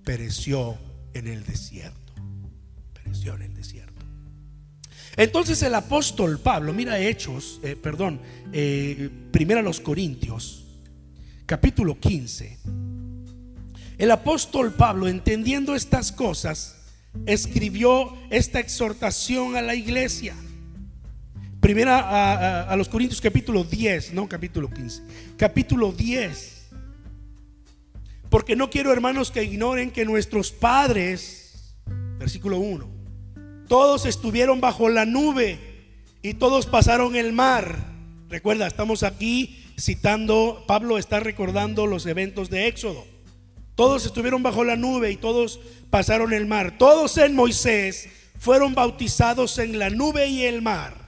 pereció 0.03 0.77
en 1.13 1.27
el 1.27 1.43
desierto. 1.43 2.13
Pereció 2.93 3.35
en 3.35 3.41
el 3.43 3.53
desierto. 3.53 4.05
Entonces 5.17 5.61
el 5.63 5.73
apóstol 5.73 6.39
Pablo, 6.39 6.73
mira 6.73 6.99
Hechos, 6.99 7.59
eh, 7.63 7.75
perdón, 7.75 8.19
eh, 8.51 9.09
primero 9.31 9.61
a 9.61 9.63
los 9.63 9.79
Corintios, 9.79 10.65
capítulo 11.45 11.99
15. 11.99 12.59
El 13.97 14.11
apóstol 14.11 14.73
Pablo, 14.73 15.07
entendiendo 15.07 15.73
estas 15.73 16.11
cosas, 16.11 16.75
escribió 17.25 18.13
esta 18.29 18.59
exhortación 18.59 19.55
a 19.55 19.61
la 19.61 19.73
iglesia. 19.73 20.35
Primera 21.65 22.69
a, 22.69 22.75
los 22.75 22.87
Corintios 22.87 23.19
capítulo 23.19 23.63
10, 23.63 24.13
no 24.13 24.29
capítulo 24.29 24.69
15, 24.69 25.01
capítulo 25.35 25.91
10. 25.91 26.67
Porque 28.29 28.55
no 28.55 28.69
quiero, 28.69 28.93
hermanos, 28.93 29.31
que 29.31 29.43
ignoren 29.43 29.89
que 29.89 30.05
nuestros 30.05 30.51
padres, 30.51 31.75
versículo 32.19 32.59
1, 32.59 32.87
todos 33.67 34.05
estuvieron 34.05 34.61
bajo 34.61 34.89
la 34.89 35.07
nube 35.07 35.57
y 36.21 36.35
todos 36.35 36.67
pasaron 36.67 37.15
el 37.15 37.33
mar. 37.33 37.75
Recuerda, 38.29 38.67
estamos 38.67 39.01
aquí 39.01 39.65
citando, 39.75 40.65
Pablo 40.67 40.99
está 40.99 41.19
recordando 41.19 41.87
los 41.87 42.05
eventos 42.05 42.51
de 42.51 42.67
Éxodo. 42.67 43.07
Todos 43.73 44.05
estuvieron 44.05 44.43
bajo 44.43 44.63
la 44.63 44.75
nube 44.75 45.09
y 45.09 45.15
todos 45.17 45.59
pasaron 45.89 46.31
el 46.31 46.45
mar. 46.45 46.77
Todos 46.77 47.17
en 47.17 47.33
Moisés 47.33 48.07
fueron 48.37 48.75
bautizados 48.75 49.57
en 49.57 49.79
la 49.79 49.89
nube 49.89 50.27
y 50.27 50.43
el 50.43 50.61
mar. 50.61 51.04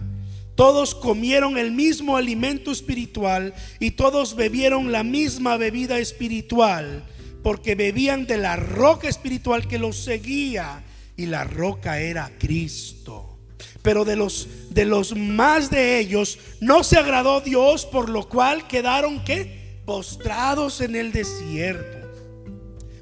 Todos 0.58 0.96
comieron 0.96 1.60
el 1.60 1.72
mismo 1.72 2.18
alimento 2.18 2.72
espiritual 2.72 3.54
y 3.80 3.92
todos 3.92 4.36
bebieron 4.36 4.92
la 4.92 5.04
misma 5.04 5.56
bebida 5.56 6.00
espiritual, 6.00 7.06
porque 7.44 7.76
bebían 7.76 8.26
de 8.26 8.38
la 8.38 8.56
roca 8.56 9.08
espiritual 9.08 9.68
que 9.68 9.78
los 9.78 9.98
seguía 9.98 10.84
y 11.16 11.28
la 11.28 11.44
roca 11.44 12.00
era 12.00 12.32
Cristo. 12.40 13.38
Pero 13.84 14.04
de 14.04 14.16
los 14.16 14.48
de 14.72 14.86
los 14.86 15.16
más 15.16 15.70
de 15.70 16.00
ellos 16.00 16.40
no 16.60 16.84
se 16.84 16.98
agradó 16.98 17.40
Dios, 17.42 17.86
por 17.86 18.10
lo 18.10 18.28
cual 18.28 18.68
quedaron 18.68 19.24
que 19.24 19.80
postrados 19.86 20.82
en 20.82 20.96
el 20.96 21.12
desierto. 21.12 22.10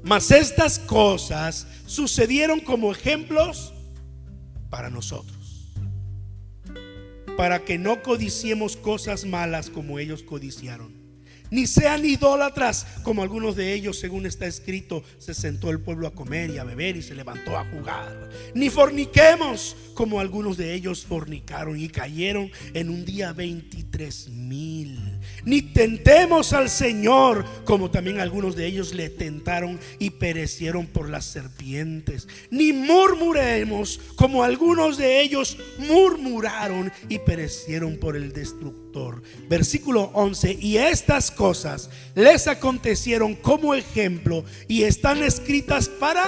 Mas 0.02 0.30
estas 0.30 0.78
cosas 0.78 1.66
sucedieron 1.86 2.60
como 2.60 2.92
ejemplos 2.92 3.72
para 4.68 4.90
nosotros. 4.90 5.35
Para 7.36 7.64
que 7.64 7.78
no 7.78 8.02
codiciemos 8.02 8.76
cosas 8.76 9.24
malas 9.24 9.70
como 9.70 9.98
ellos 9.98 10.22
codiciaron 10.22 11.06
ni 11.50 11.66
sean 11.66 12.04
idólatras, 12.04 12.86
como 13.02 13.22
algunos 13.22 13.56
de 13.56 13.72
ellos, 13.72 13.98
según 13.98 14.26
está 14.26 14.46
escrito, 14.46 15.02
se 15.18 15.34
sentó 15.34 15.70
el 15.70 15.80
pueblo 15.80 16.06
a 16.06 16.14
comer 16.14 16.50
y 16.50 16.58
a 16.58 16.64
beber 16.64 16.96
y 16.96 17.02
se 17.02 17.14
levantó 17.14 17.56
a 17.56 17.64
jugar. 17.64 18.30
Ni 18.54 18.70
forniquemos, 18.70 19.76
como 19.94 20.20
algunos 20.20 20.56
de 20.56 20.74
ellos 20.74 21.04
fornicaron 21.04 21.78
y 21.78 21.88
cayeron 21.88 22.50
en 22.74 22.90
un 22.90 23.04
día 23.04 23.32
23 23.32 24.28
mil. 24.30 25.15
Ni 25.44 25.62
tentemos 25.62 26.52
al 26.52 26.68
Señor, 26.68 27.44
como 27.64 27.90
también 27.90 28.20
algunos 28.20 28.56
de 28.56 28.66
ellos 28.66 28.94
le 28.94 29.10
tentaron 29.10 29.78
y 29.98 30.10
perecieron 30.10 30.86
por 30.86 31.08
las 31.08 31.24
serpientes. 31.24 32.26
Ni 32.50 32.72
murmuremos, 32.72 34.00
como 34.16 34.42
algunos 34.42 34.98
de 34.98 35.20
ellos 35.20 35.56
murmuraron 35.78 36.92
y 37.08 37.18
perecieron 37.18 37.96
por 37.96 38.16
el 38.16 38.32
destructor 38.32 38.86
Versículo 39.48 40.10
11, 40.14 40.58
y 40.60 40.78
estas 40.78 41.30
cosas 41.30 41.90
les 42.14 42.48
acontecieron 42.48 43.34
como 43.34 43.74
ejemplo 43.74 44.44
y 44.68 44.84
están 44.84 45.22
escritas 45.22 45.88
para 45.88 46.24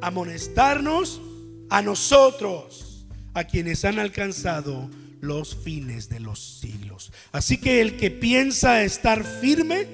amonestarnos 0.00 1.20
a 1.68 1.82
nosotros, 1.82 3.06
a 3.34 3.44
quienes 3.44 3.84
han 3.84 3.98
alcanzado 3.98 4.88
los 5.22 5.56
fines 5.56 6.10
de 6.10 6.20
los 6.20 6.60
siglos. 6.60 7.10
Así 7.32 7.56
que 7.56 7.80
el 7.80 7.96
que 7.96 8.10
piensa 8.10 8.82
estar 8.82 9.24
firme, 9.24 9.86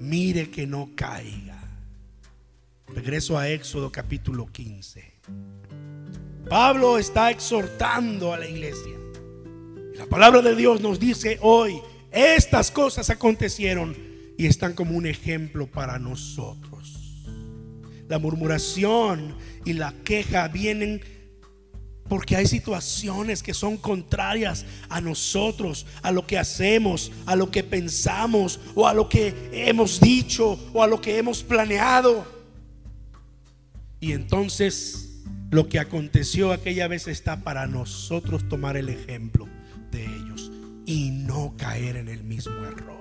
mire 0.00 0.50
que 0.50 0.66
no 0.66 0.88
caiga. 0.96 1.60
Regreso 2.88 3.36
a 3.36 3.50
Éxodo 3.50 3.92
capítulo 3.92 4.46
15. 4.46 5.12
Pablo 6.48 6.98
está 6.98 7.30
exhortando 7.30 8.32
a 8.32 8.38
la 8.38 8.48
iglesia 8.48 9.04
la 9.96 10.06
palabra 10.06 10.42
de 10.42 10.56
Dios 10.56 10.80
nos 10.80 10.98
dice 10.98 11.38
hoy, 11.40 11.80
estas 12.10 12.72
cosas 12.72 13.10
acontecieron 13.10 13.96
y 14.36 14.46
están 14.46 14.74
como 14.74 14.96
un 14.96 15.06
ejemplo 15.06 15.68
para 15.68 16.00
nosotros. 16.00 17.24
La 18.08 18.18
murmuración 18.18 19.36
y 19.64 19.74
la 19.74 19.94
queja 20.02 20.48
vienen 20.48 21.00
porque 22.08 22.36
hay 22.36 22.46
situaciones 22.46 23.42
que 23.42 23.54
son 23.54 23.76
contrarias 23.76 24.64
a 24.88 25.00
nosotros, 25.00 25.86
a 26.02 26.12
lo 26.12 26.26
que 26.26 26.38
hacemos, 26.38 27.10
a 27.26 27.36
lo 27.36 27.50
que 27.50 27.64
pensamos 27.64 28.60
o 28.74 28.86
a 28.86 28.94
lo 28.94 29.08
que 29.08 29.34
hemos 29.52 30.00
dicho 30.00 30.58
o 30.72 30.82
a 30.82 30.86
lo 30.86 31.00
que 31.00 31.18
hemos 31.18 31.42
planeado. 31.42 32.26
Y 34.00 34.12
entonces 34.12 35.22
lo 35.50 35.68
que 35.68 35.78
aconteció 35.78 36.52
aquella 36.52 36.88
vez 36.88 37.08
está 37.08 37.42
para 37.42 37.66
nosotros 37.66 38.48
tomar 38.48 38.76
el 38.76 38.88
ejemplo 38.88 39.48
de 39.90 40.04
ellos 40.04 40.50
y 40.84 41.10
no 41.10 41.54
caer 41.56 41.96
en 41.96 42.08
el 42.08 42.22
mismo 42.22 42.52
error. 42.64 42.94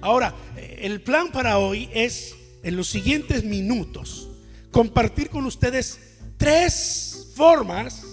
Ahora, 0.00 0.34
el 0.56 1.00
plan 1.00 1.30
para 1.30 1.58
hoy 1.58 1.88
es 1.94 2.34
en 2.64 2.76
los 2.76 2.88
siguientes 2.88 3.44
minutos 3.44 4.28
compartir 4.72 5.30
con 5.30 5.46
ustedes 5.46 6.00
tres 6.36 7.11
formas 7.34 8.04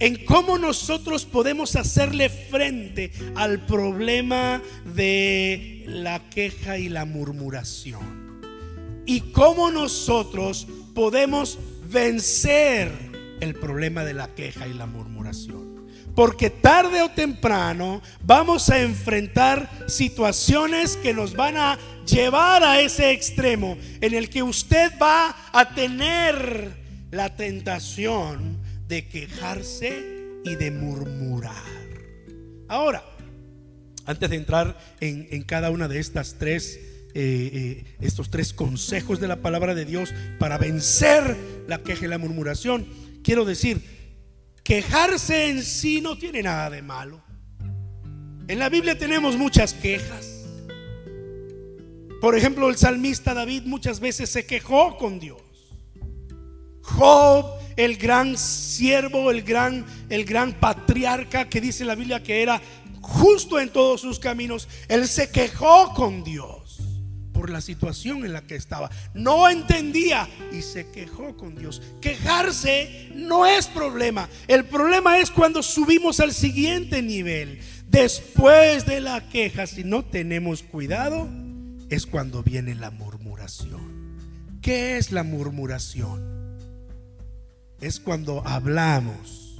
en 0.00 0.24
cómo 0.24 0.58
nosotros 0.58 1.24
podemos 1.24 1.74
hacerle 1.76 2.28
frente 2.28 3.10
al 3.34 3.66
problema 3.66 4.62
de 4.94 5.84
la 5.86 6.30
queja 6.30 6.78
y 6.78 6.88
la 6.88 7.04
murmuración. 7.04 8.38
Y 9.06 9.32
cómo 9.32 9.70
nosotros 9.70 10.66
podemos 10.94 11.58
vencer 11.88 12.92
el 13.40 13.54
problema 13.54 14.04
de 14.04 14.14
la 14.14 14.34
queja 14.34 14.66
y 14.66 14.74
la 14.74 14.86
murmuración. 14.86 15.86
Porque 16.14 16.50
tarde 16.50 17.02
o 17.02 17.10
temprano 17.10 18.02
vamos 18.22 18.70
a 18.70 18.80
enfrentar 18.80 19.70
situaciones 19.86 20.96
que 20.96 21.14
nos 21.14 21.34
van 21.34 21.56
a 21.56 21.78
llevar 22.06 22.62
a 22.64 22.80
ese 22.80 23.12
extremo 23.12 23.78
en 24.00 24.14
el 24.14 24.28
que 24.28 24.42
usted 24.42 24.92
va 25.00 25.34
a 25.52 25.74
tener 25.74 26.87
la 27.10 27.36
tentación 27.36 28.58
de 28.86 29.06
quejarse 29.08 30.40
y 30.44 30.54
de 30.56 30.70
murmurar. 30.70 31.54
Ahora, 32.68 33.02
antes 34.06 34.30
de 34.30 34.36
entrar 34.36 34.78
en, 35.00 35.42
cada 35.42 35.70
una 35.70 35.88
de 35.88 36.00
estas 36.00 36.36
tres, 36.38 36.78
eh, 37.14 37.84
eh, 37.84 37.96
estos 38.00 38.30
tres 38.30 38.52
consejos 38.52 39.20
de 39.20 39.28
la 39.28 39.36
palabra 39.36 39.74
de 39.74 39.84
Dios 39.84 40.14
para 40.38 40.58
vencer 40.58 41.36
la 41.66 41.78
queja 41.82 42.06
y 42.06 42.08
la 42.08 42.18
murmuración, 42.18 42.86
quiero 43.22 43.44
decir, 43.44 43.98
Quejarse 44.68 45.48
en 45.48 45.62
sí 45.62 46.02
no 46.02 46.18
tiene 46.18 46.42
nada 46.42 46.68
de 46.68 46.82
malo. 46.82 47.22
En 48.48 48.58
la 48.58 48.68
Biblia 48.68 48.98
tenemos 48.98 49.34
muchas 49.34 49.72
quejas. 49.72 50.44
Por 52.20 52.36
ejemplo, 52.36 52.68
el 52.68 52.76
salmista 52.76 53.32
David 53.32 53.62
muchas 53.64 53.98
veces 53.98 54.28
se 54.28 54.44
quejó 54.44 54.98
con 54.98 55.20
Dios. 55.20 55.40
Job, 56.96 57.58
el 57.76 57.96
gran 57.96 58.36
siervo, 58.36 59.30
el 59.30 59.42
gran, 59.42 59.84
el 60.08 60.24
gran 60.24 60.52
patriarca 60.52 61.48
que 61.48 61.60
dice 61.60 61.84
la 61.84 61.94
Biblia 61.94 62.22
que 62.22 62.42
era 62.42 62.60
justo 63.00 63.58
en 63.58 63.70
todos 63.70 64.00
sus 64.00 64.18
caminos, 64.18 64.68
él 64.88 65.08
se 65.08 65.30
quejó 65.30 65.94
con 65.94 66.24
Dios 66.24 66.80
por 67.32 67.50
la 67.50 67.60
situación 67.60 68.24
en 68.24 68.32
la 68.32 68.42
que 68.42 68.56
estaba. 68.56 68.90
No 69.14 69.48
entendía 69.48 70.28
y 70.52 70.62
se 70.62 70.90
quejó 70.90 71.36
con 71.36 71.54
Dios. 71.54 71.80
Quejarse 72.00 73.10
no 73.14 73.46
es 73.46 73.66
problema. 73.68 74.28
El 74.48 74.64
problema 74.64 75.18
es 75.20 75.30
cuando 75.30 75.62
subimos 75.62 76.18
al 76.18 76.32
siguiente 76.32 77.00
nivel. 77.00 77.60
Después 77.86 78.84
de 78.86 79.00
la 79.00 79.28
queja, 79.28 79.66
si 79.66 79.84
no 79.84 80.04
tenemos 80.04 80.64
cuidado, 80.64 81.28
es 81.90 82.06
cuando 82.06 82.42
viene 82.42 82.74
la 82.74 82.90
murmuración. 82.90 84.58
¿Qué 84.60 84.98
es 84.98 85.12
la 85.12 85.22
murmuración? 85.22 86.37
Es 87.80 88.00
cuando 88.00 88.44
hablamos 88.46 89.56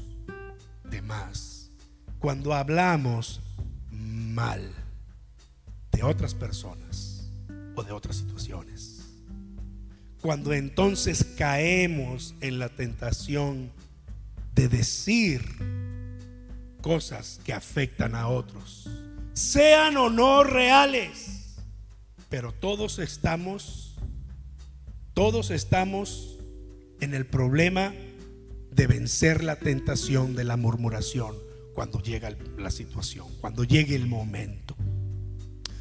de 0.90 1.02
más, 1.02 1.70
cuando 2.18 2.52
hablamos 2.52 3.40
mal 3.90 4.72
de 5.92 6.02
otras 6.02 6.34
personas 6.34 7.28
o 7.76 7.84
de 7.84 7.92
otras 7.92 8.16
situaciones. 8.16 9.04
Cuando 10.20 10.52
entonces 10.52 11.24
caemos 11.36 12.34
en 12.40 12.58
la 12.58 12.68
tentación 12.68 13.70
de 14.54 14.68
decir 14.68 15.42
cosas 16.80 17.40
que 17.44 17.52
afectan 17.52 18.16
a 18.16 18.26
otros, 18.26 18.88
sean 19.32 19.96
o 19.96 20.10
no 20.10 20.42
reales, 20.42 21.56
pero 22.28 22.52
todos 22.52 22.98
estamos, 22.98 23.94
todos 25.14 25.52
estamos 25.52 26.36
en 27.00 27.14
el 27.14 27.26
problema 27.26 27.94
de 28.78 28.86
vencer 28.86 29.42
la 29.42 29.56
tentación 29.56 30.36
de 30.36 30.44
la 30.44 30.56
murmuración 30.56 31.34
cuando 31.74 32.00
llega 32.00 32.36
la 32.56 32.70
situación, 32.70 33.26
cuando 33.40 33.64
llegue 33.64 33.96
el 33.96 34.06
momento. 34.06 34.76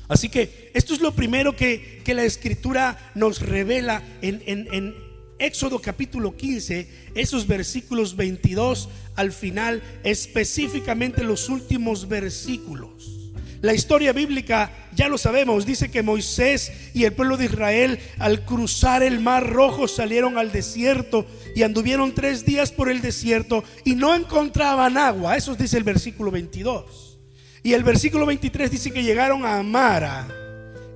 Así 0.08 0.30
que 0.30 0.72
esto 0.74 0.96
es 0.96 1.01
lo 1.01 1.13
primero 1.13 1.56
que, 1.56 2.01
la 2.08 2.24
escritura 2.24 3.12
nos 3.13 3.39
revela 3.42 4.01
en, 4.24 4.42
en 4.48 4.96
Éxodo 5.38 5.80
capítulo 5.80 6.36
15, 6.36 7.12
esos 7.13 7.46
versículos 7.46 8.16
22 8.16 8.89
al 9.16 9.32
final, 9.32 9.84
específicamente 10.04 11.24
los 11.24 11.50
últimos 11.50 12.08
versículos. 12.08 13.17
La 13.62 13.74
historia 13.74 14.14
bíblica, 14.14 14.72
ya 14.94 15.10
lo 15.10 15.18
sabemos, 15.18 15.66
dice 15.66 15.90
que 15.90 16.04
Moisés 16.04 16.72
y 16.94 17.06
el 17.06 17.14
pueblo 17.14 17.38
de 17.38 17.46
Israel 17.46 18.00
al 18.20 18.46
cruzar 18.46 19.02
el 19.02 19.20
mar 19.20 19.48
rojo 19.48 19.88
salieron 19.88 20.38
al 20.38 20.52
desierto 20.52 21.26
y 21.56 21.64
anduvieron 21.64 22.14
tres 22.14 22.46
días 22.46 22.72
por 22.72 22.90
el 22.90 23.02
desierto 23.02 23.64
y 23.84 23.96
no 23.96 24.14
encontraban 24.14 24.98
agua. 24.98 25.38
Eso 25.38 25.56
dice 25.56 25.78
el 25.78 25.84
versículo 25.84 26.30
22. 26.30 27.18
Y 27.64 27.74
el 27.74 27.84
versículo 27.84 28.28
23 28.28 28.70
dice 28.70 28.92
que 28.92 29.04
llegaron 29.04 29.44
a 29.44 29.64
Mara 29.64 30.28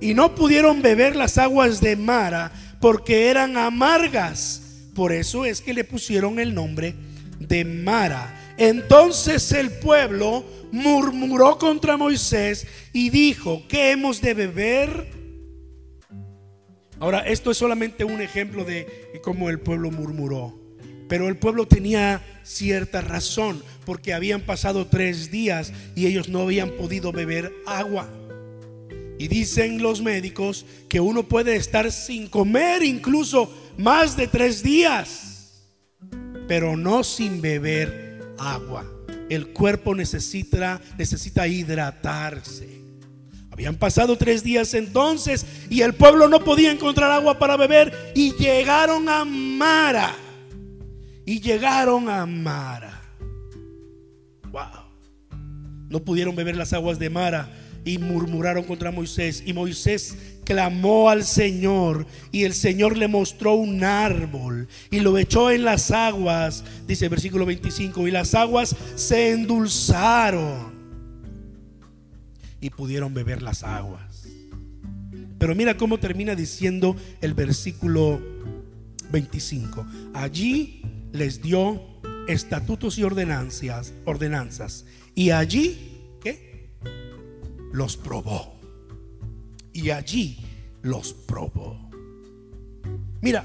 y 0.00 0.14
no 0.14 0.34
pudieron 0.34 0.82
beber 0.82 1.16
las 1.16 1.38
aguas 1.38 1.80
de 1.80 1.96
Mara 1.96 2.52
porque 2.80 3.28
eran 3.28 3.56
amargas. 3.56 4.62
Por 4.94 5.12
eso 5.12 5.44
es 5.44 5.60
que 5.60 5.74
le 5.74 5.84
pusieron 5.84 6.38
el 6.38 6.54
nombre 6.54 6.94
de 7.48 7.64
Mara. 7.64 8.54
Entonces 8.56 9.52
el 9.52 9.70
pueblo 9.70 10.44
murmuró 10.72 11.58
contra 11.58 11.96
Moisés 11.96 12.66
y 12.92 13.10
dijo, 13.10 13.62
¿qué 13.68 13.92
hemos 13.92 14.20
de 14.20 14.34
beber? 14.34 15.08
Ahora, 16.98 17.20
esto 17.20 17.50
es 17.50 17.56
solamente 17.56 18.04
un 18.04 18.20
ejemplo 18.20 18.64
de 18.64 18.86
cómo 19.22 19.50
el 19.50 19.58
pueblo 19.58 19.90
murmuró. 19.90 20.58
Pero 21.08 21.28
el 21.28 21.36
pueblo 21.36 21.66
tenía 21.66 22.22
cierta 22.42 23.00
razón, 23.00 23.62
porque 23.84 24.14
habían 24.14 24.40
pasado 24.40 24.86
tres 24.86 25.30
días 25.30 25.72
y 25.94 26.06
ellos 26.06 26.28
no 26.28 26.40
habían 26.40 26.70
podido 26.70 27.12
beber 27.12 27.52
agua. 27.66 28.08
Y 29.18 29.28
dicen 29.28 29.82
los 29.82 30.00
médicos 30.00 30.64
que 30.88 31.00
uno 31.00 31.24
puede 31.24 31.56
estar 31.56 31.92
sin 31.92 32.28
comer 32.28 32.82
incluso 32.82 33.52
más 33.76 34.16
de 34.16 34.26
tres 34.26 34.62
días, 34.62 35.31
pero 36.52 36.76
no 36.76 37.02
sin 37.02 37.40
beber 37.40 38.34
agua. 38.36 38.84
El 39.30 39.54
cuerpo 39.54 39.94
necesita, 39.94 40.82
hidratarse. 41.48 42.68
Habían 43.50 43.76
pasado 43.76 44.18
tres 44.18 44.44
días 44.44 44.74
entonces 44.74 45.46
y 45.70 45.80
el 45.80 45.94
pueblo 45.94 46.28
no 46.28 46.44
podía 46.44 46.70
encontrar 46.70 47.10
agua 47.10 47.38
para 47.38 47.56
beber 47.56 48.12
y 48.14 48.34
llegaron 48.34 49.08
a 49.08 49.24
Mara. 49.24 50.14
Y 51.24 51.40
llegaron 51.40 52.10
a 52.10 52.26
Mara. 52.26 53.00
Wow. 54.50 55.38
No 55.88 56.00
pudieron 56.00 56.36
beber 56.36 56.56
las 56.56 56.74
aguas 56.74 56.98
de 56.98 57.08
Mara 57.08 57.48
y 57.82 57.96
murmuraron 57.96 58.64
contra 58.64 58.90
Moisés. 58.90 59.42
Y 59.46 59.54
Moisés 59.54 60.18
clamó 60.44 61.10
al 61.10 61.24
Señor 61.24 62.06
y 62.30 62.44
el 62.44 62.54
Señor 62.54 62.96
le 62.96 63.08
mostró 63.08 63.54
un 63.54 63.84
árbol 63.84 64.68
y 64.90 65.00
lo 65.00 65.16
echó 65.18 65.50
en 65.50 65.64
las 65.64 65.90
aguas, 65.90 66.64
dice 66.86 67.06
el 67.06 67.10
versículo 67.10 67.46
25, 67.46 68.08
y 68.08 68.10
las 68.10 68.34
aguas 68.34 68.76
se 68.94 69.30
endulzaron 69.30 70.72
y 72.60 72.70
pudieron 72.70 73.14
beber 73.14 73.42
las 73.42 73.62
aguas. 73.62 74.26
Pero 75.38 75.54
mira 75.56 75.76
cómo 75.76 75.98
termina 75.98 76.36
diciendo 76.36 76.94
el 77.20 77.34
versículo 77.34 78.20
25. 79.10 79.84
Allí 80.14 80.82
les 81.12 81.42
dio 81.42 81.82
estatutos 82.28 82.98
y 82.98 83.02
ordenanzas, 83.02 83.92
ordenanzas. 84.04 84.84
Y 85.14 85.30
allí 85.30 85.92
los 87.72 87.96
probó. 87.96 88.51
Y 89.72 89.90
allí 89.90 90.38
los 90.82 91.12
probó. 91.12 91.78
Mira, 93.20 93.44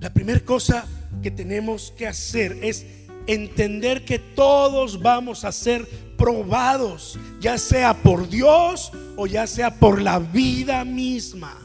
la 0.00 0.12
primera 0.12 0.40
cosa 0.40 0.86
que 1.22 1.30
tenemos 1.30 1.92
que 1.96 2.06
hacer 2.06 2.58
es 2.62 2.86
entender 3.26 4.04
que 4.04 4.18
todos 4.18 5.00
vamos 5.00 5.44
a 5.44 5.52
ser 5.52 5.86
probados, 6.16 7.18
ya 7.40 7.58
sea 7.58 7.94
por 7.94 8.28
Dios 8.28 8.92
o 9.16 9.26
ya 9.26 9.46
sea 9.46 9.74
por 9.74 10.00
la 10.00 10.18
vida 10.18 10.84
misma. 10.84 11.56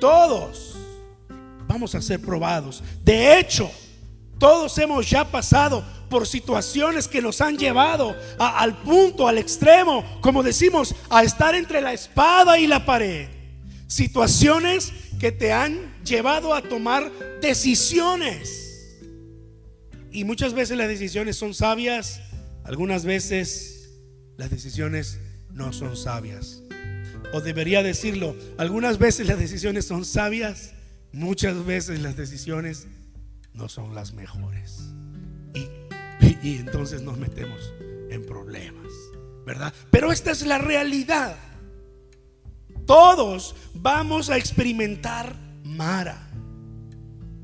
Todos 0.00 0.76
vamos 1.68 1.94
a 1.94 2.02
ser 2.02 2.20
probados. 2.20 2.82
De 3.04 3.38
hecho, 3.38 3.70
todos 4.38 4.76
hemos 4.78 5.08
ya 5.08 5.24
pasado 5.24 5.84
por 6.12 6.26
situaciones 6.26 7.08
que 7.08 7.22
nos 7.22 7.40
han 7.40 7.56
llevado 7.56 8.14
al 8.38 8.82
punto, 8.82 9.26
al 9.26 9.38
extremo, 9.38 10.04
como 10.20 10.42
decimos, 10.42 10.94
a 11.08 11.24
estar 11.24 11.54
entre 11.54 11.80
la 11.80 11.94
espada 11.94 12.58
y 12.58 12.66
la 12.66 12.84
pared. 12.84 13.28
Situaciones 13.86 14.92
que 15.18 15.32
te 15.32 15.54
han 15.54 15.94
llevado 16.04 16.52
a 16.52 16.60
tomar 16.60 17.10
decisiones. 17.40 18.98
Y 20.10 20.24
muchas 20.24 20.52
veces 20.52 20.76
las 20.76 20.88
decisiones 20.88 21.36
son 21.36 21.54
sabias, 21.54 22.20
algunas 22.64 23.06
veces 23.06 23.88
las 24.36 24.50
decisiones 24.50 25.18
no 25.48 25.72
son 25.72 25.96
sabias. 25.96 26.62
O 27.32 27.40
debería 27.40 27.82
decirlo, 27.82 28.36
algunas 28.58 28.98
veces 28.98 29.26
las 29.26 29.38
decisiones 29.38 29.86
son 29.86 30.04
sabias, 30.04 30.74
muchas 31.10 31.64
veces 31.64 32.00
las 32.00 32.18
decisiones 32.18 32.86
no 33.54 33.70
son 33.70 33.94
las 33.94 34.12
mejores 34.12 34.91
y 36.42 36.56
entonces 36.56 37.02
nos 37.02 37.18
metemos 37.18 37.72
en 38.10 38.24
problemas, 38.24 38.92
¿verdad? 39.44 39.72
Pero 39.90 40.12
esta 40.12 40.30
es 40.30 40.46
la 40.46 40.58
realidad. 40.58 41.36
Todos 42.86 43.54
vamos 43.74 44.30
a 44.30 44.36
experimentar 44.36 45.34
Mara. 45.64 46.28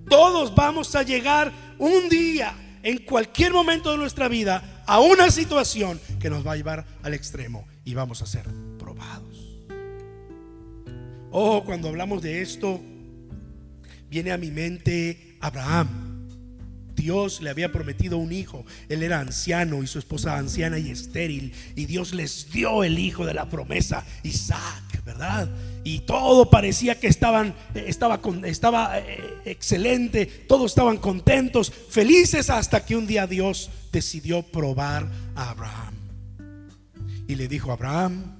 Todos 0.08 0.54
vamos 0.54 0.94
a 0.94 1.02
llegar 1.02 1.52
un 1.78 2.08
día, 2.08 2.54
en 2.82 2.98
cualquier 2.98 3.52
momento 3.52 3.90
de 3.92 3.98
nuestra 3.98 4.28
vida, 4.28 4.82
a 4.86 5.00
una 5.00 5.30
situación 5.30 6.00
que 6.18 6.30
nos 6.30 6.46
va 6.46 6.52
a 6.52 6.56
llevar 6.56 6.86
al 7.02 7.14
extremo 7.14 7.66
y 7.84 7.94
vamos 7.94 8.22
a 8.22 8.26
ser 8.26 8.44
probados. 8.78 9.58
Oh, 11.30 11.62
cuando 11.64 11.88
hablamos 11.88 12.22
de 12.22 12.40
esto, 12.40 12.80
viene 14.08 14.32
a 14.32 14.38
mi 14.38 14.50
mente 14.50 15.36
Abraham. 15.40 16.07
Dios 16.98 17.40
le 17.40 17.50
había 17.50 17.70
prometido 17.70 18.18
un 18.18 18.32
hijo. 18.32 18.66
Él 18.88 19.04
era 19.04 19.20
anciano 19.20 19.82
y 19.84 19.86
su 19.86 20.00
esposa 20.00 20.36
anciana 20.36 20.78
y 20.78 20.90
estéril. 20.90 21.52
Y 21.76 21.86
Dios 21.86 22.12
les 22.12 22.50
dio 22.50 22.82
el 22.82 22.98
hijo 22.98 23.24
de 23.24 23.34
la 23.34 23.48
promesa, 23.48 24.04
Isaac, 24.24 25.04
¿verdad? 25.04 25.48
Y 25.84 26.00
todo 26.00 26.50
parecía 26.50 26.98
que 26.98 27.06
estaban, 27.06 27.54
estaba, 27.74 28.20
estaba 28.44 28.98
eh, 28.98 29.38
excelente, 29.44 30.26
todos 30.26 30.72
estaban 30.72 30.96
contentos, 30.96 31.72
felices, 31.88 32.50
hasta 32.50 32.84
que 32.84 32.96
un 32.96 33.06
día 33.06 33.28
Dios 33.28 33.70
decidió 33.92 34.42
probar 34.42 35.08
a 35.36 35.50
Abraham. 35.50 35.94
Y 37.28 37.36
le 37.36 37.46
dijo, 37.46 37.70
Abraham, 37.70 38.36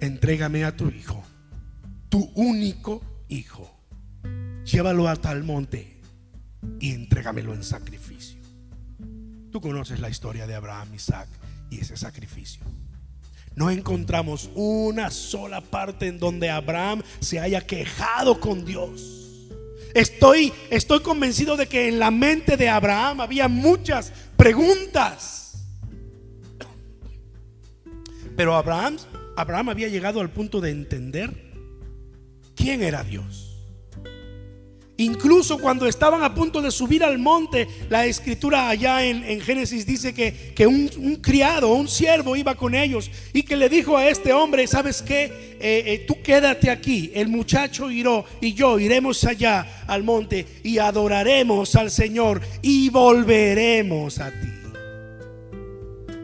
entrégame 0.00 0.64
a 0.64 0.74
tu 0.74 0.88
hijo, 0.88 1.22
tu 2.08 2.32
único 2.34 3.02
hijo. 3.28 3.70
Llévalo 4.64 5.08
a 5.08 5.16
tal 5.16 5.44
monte 5.44 6.01
y 6.80 6.92
entrégamelo 6.92 7.54
en 7.54 7.62
sacrificio. 7.62 8.40
Tú 9.50 9.60
conoces 9.60 10.00
la 10.00 10.08
historia 10.08 10.46
de 10.46 10.54
Abraham, 10.54 10.94
Isaac 10.94 11.28
y 11.70 11.80
ese 11.80 11.96
sacrificio. 11.96 12.62
No 13.54 13.70
encontramos 13.70 14.50
una 14.54 15.10
sola 15.10 15.60
parte 15.60 16.06
en 16.06 16.18
donde 16.18 16.48
Abraham 16.48 17.02
se 17.20 17.38
haya 17.38 17.60
quejado 17.60 18.40
con 18.40 18.64
Dios. 18.64 19.40
Estoy, 19.94 20.52
estoy 20.70 21.00
convencido 21.00 21.56
de 21.56 21.66
que 21.66 21.88
en 21.88 21.98
la 21.98 22.10
mente 22.10 22.56
de 22.56 22.70
Abraham 22.70 23.20
había 23.20 23.48
muchas 23.48 24.10
preguntas. 24.36 25.66
Pero 28.34 28.56
Abraham 28.56 28.96
Abraham 29.36 29.70
había 29.70 29.88
llegado 29.88 30.20
al 30.20 30.30
punto 30.30 30.60
de 30.60 30.70
entender 30.70 31.52
quién 32.54 32.82
era 32.82 33.02
Dios. 33.02 33.51
Incluso 35.02 35.58
cuando 35.58 35.88
estaban 35.88 36.22
a 36.22 36.32
punto 36.32 36.62
de 36.62 36.70
subir 36.70 37.02
al 37.02 37.18
monte, 37.18 37.66
la 37.90 38.06
escritura 38.06 38.68
allá 38.68 39.04
en, 39.04 39.40
Génesis 39.40 39.84
dice 39.84 40.14
que, 40.14 40.66
un, 40.66 41.16
criado, 41.16 41.74
un 41.74 41.88
siervo 41.88 42.36
iba 42.36 42.54
con 42.54 42.76
ellos 42.76 43.10
y 43.32 43.42
que 43.42 43.56
le 43.56 43.68
dijo 43.68 43.96
a 43.96 44.06
este 44.06 44.32
hombre, 44.32 44.68
¿sabes 44.68 45.02
qué? 45.02 45.56
Eh, 45.58 45.82
eh, 45.86 46.04
tú 46.06 46.22
quédate 46.22 46.70
aquí, 46.70 47.10
el 47.14 47.28
muchacho 47.28 47.90
iró 47.90 48.24
y 48.40 48.54
yo 48.54 48.78
iremos 48.78 49.24
allá 49.24 49.84
al 49.88 50.04
monte 50.04 50.46
y 50.62 50.78
adoraremos 50.78 51.74
al 51.74 51.90
Señor 51.90 52.40
y 52.62 52.88
volveremos 52.88 54.20
a 54.20 54.30
ti. 54.30 54.52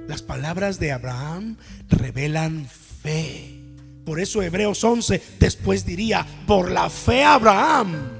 Las 0.06 0.22
palabras 0.22 0.78
de 0.78 0.92
Abraham 0.92 1.56
revelan 1.88 2.68
fe. 3.02 3.56
Por 4.04 4.20
eso 4.20 4.40
Hebreos 4.40 4.84
11 4.84 5.20
después 5.40 5.84
diría, 5.84 6.24
por 6.46 6.70
la 6.70 6.88
fe 6.88 7.24
Abraham 7.24 8.17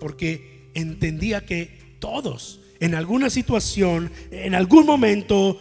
porque 0.00 0.70
entendía 0.74 1.46
que 1.46 1.96
todos, 2.00 2.60
en 2.80 2.94
alguna 2.94 3.30
situación, 3.30 4.10
en 4.30 4.54
algún 4.54 4.86
momento, 4.86 5.60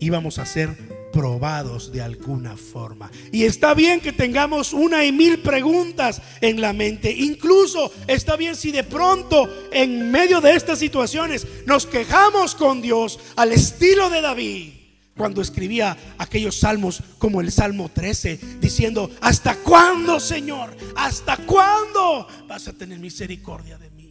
íbamos 0.00 0.38
a 0.38 0.46
ser 0.46 0.70
probados 1.12 1.92
de 1.92 2.00
alguna 2.00 2.56
forma. 2.56 3.10
Y 3.30 3.44
está 3.44 3.74
bien 3.74 4.00
que 4.00 4.12
tengamos 4.12 4.72
una 4.72 5.04
y 5.04 5.12
mil 5.12 5.40
preguntas 5.40 6.20
en 6.40 6.60
la 6.60 6.72
mente. 6.72 7.12
Incluso 7.12 7.92
está 8.08 8.36
bien 8.36 8.56
si 8.56 8.72
de 8.72 8.82
pronto 8.82 9.68
en 9.70 10.10
medio 10.10 10.40
de 10.40 10.56
estas 10.56 10.78
situaciones 10.78 11.46
nos 11.66 11.86
quejamos 11.86 12.54
con 12.54 12.80
Dios 12.80 13.20
al 13.36 13.52
estilo 13.52 14.08
de 14.08 14.22
David 14.22 14.81
cuando 15.16 15.42
escribía 15.42 15.96
aquellos 16.18 16.58
salmos 16.58 17.02
como 17.18 17.40
el 17.40 17.52
Salmo 17.52 17.90
13, 17.90 18.58
diciendo, 18.60 19.10
¿hasta 19.20 19.56
cuándo, 19.56 20.18
Señor? 20.20 20.74
¿Hasta 20.96 21.36
cuándo 21.38 22.26
vas 22.48 22.68
a 22.68 22.72
tener 22.72 22.98
misericordia 22.98 23.78
de 23.78 23.90
mí? 23.90 24.10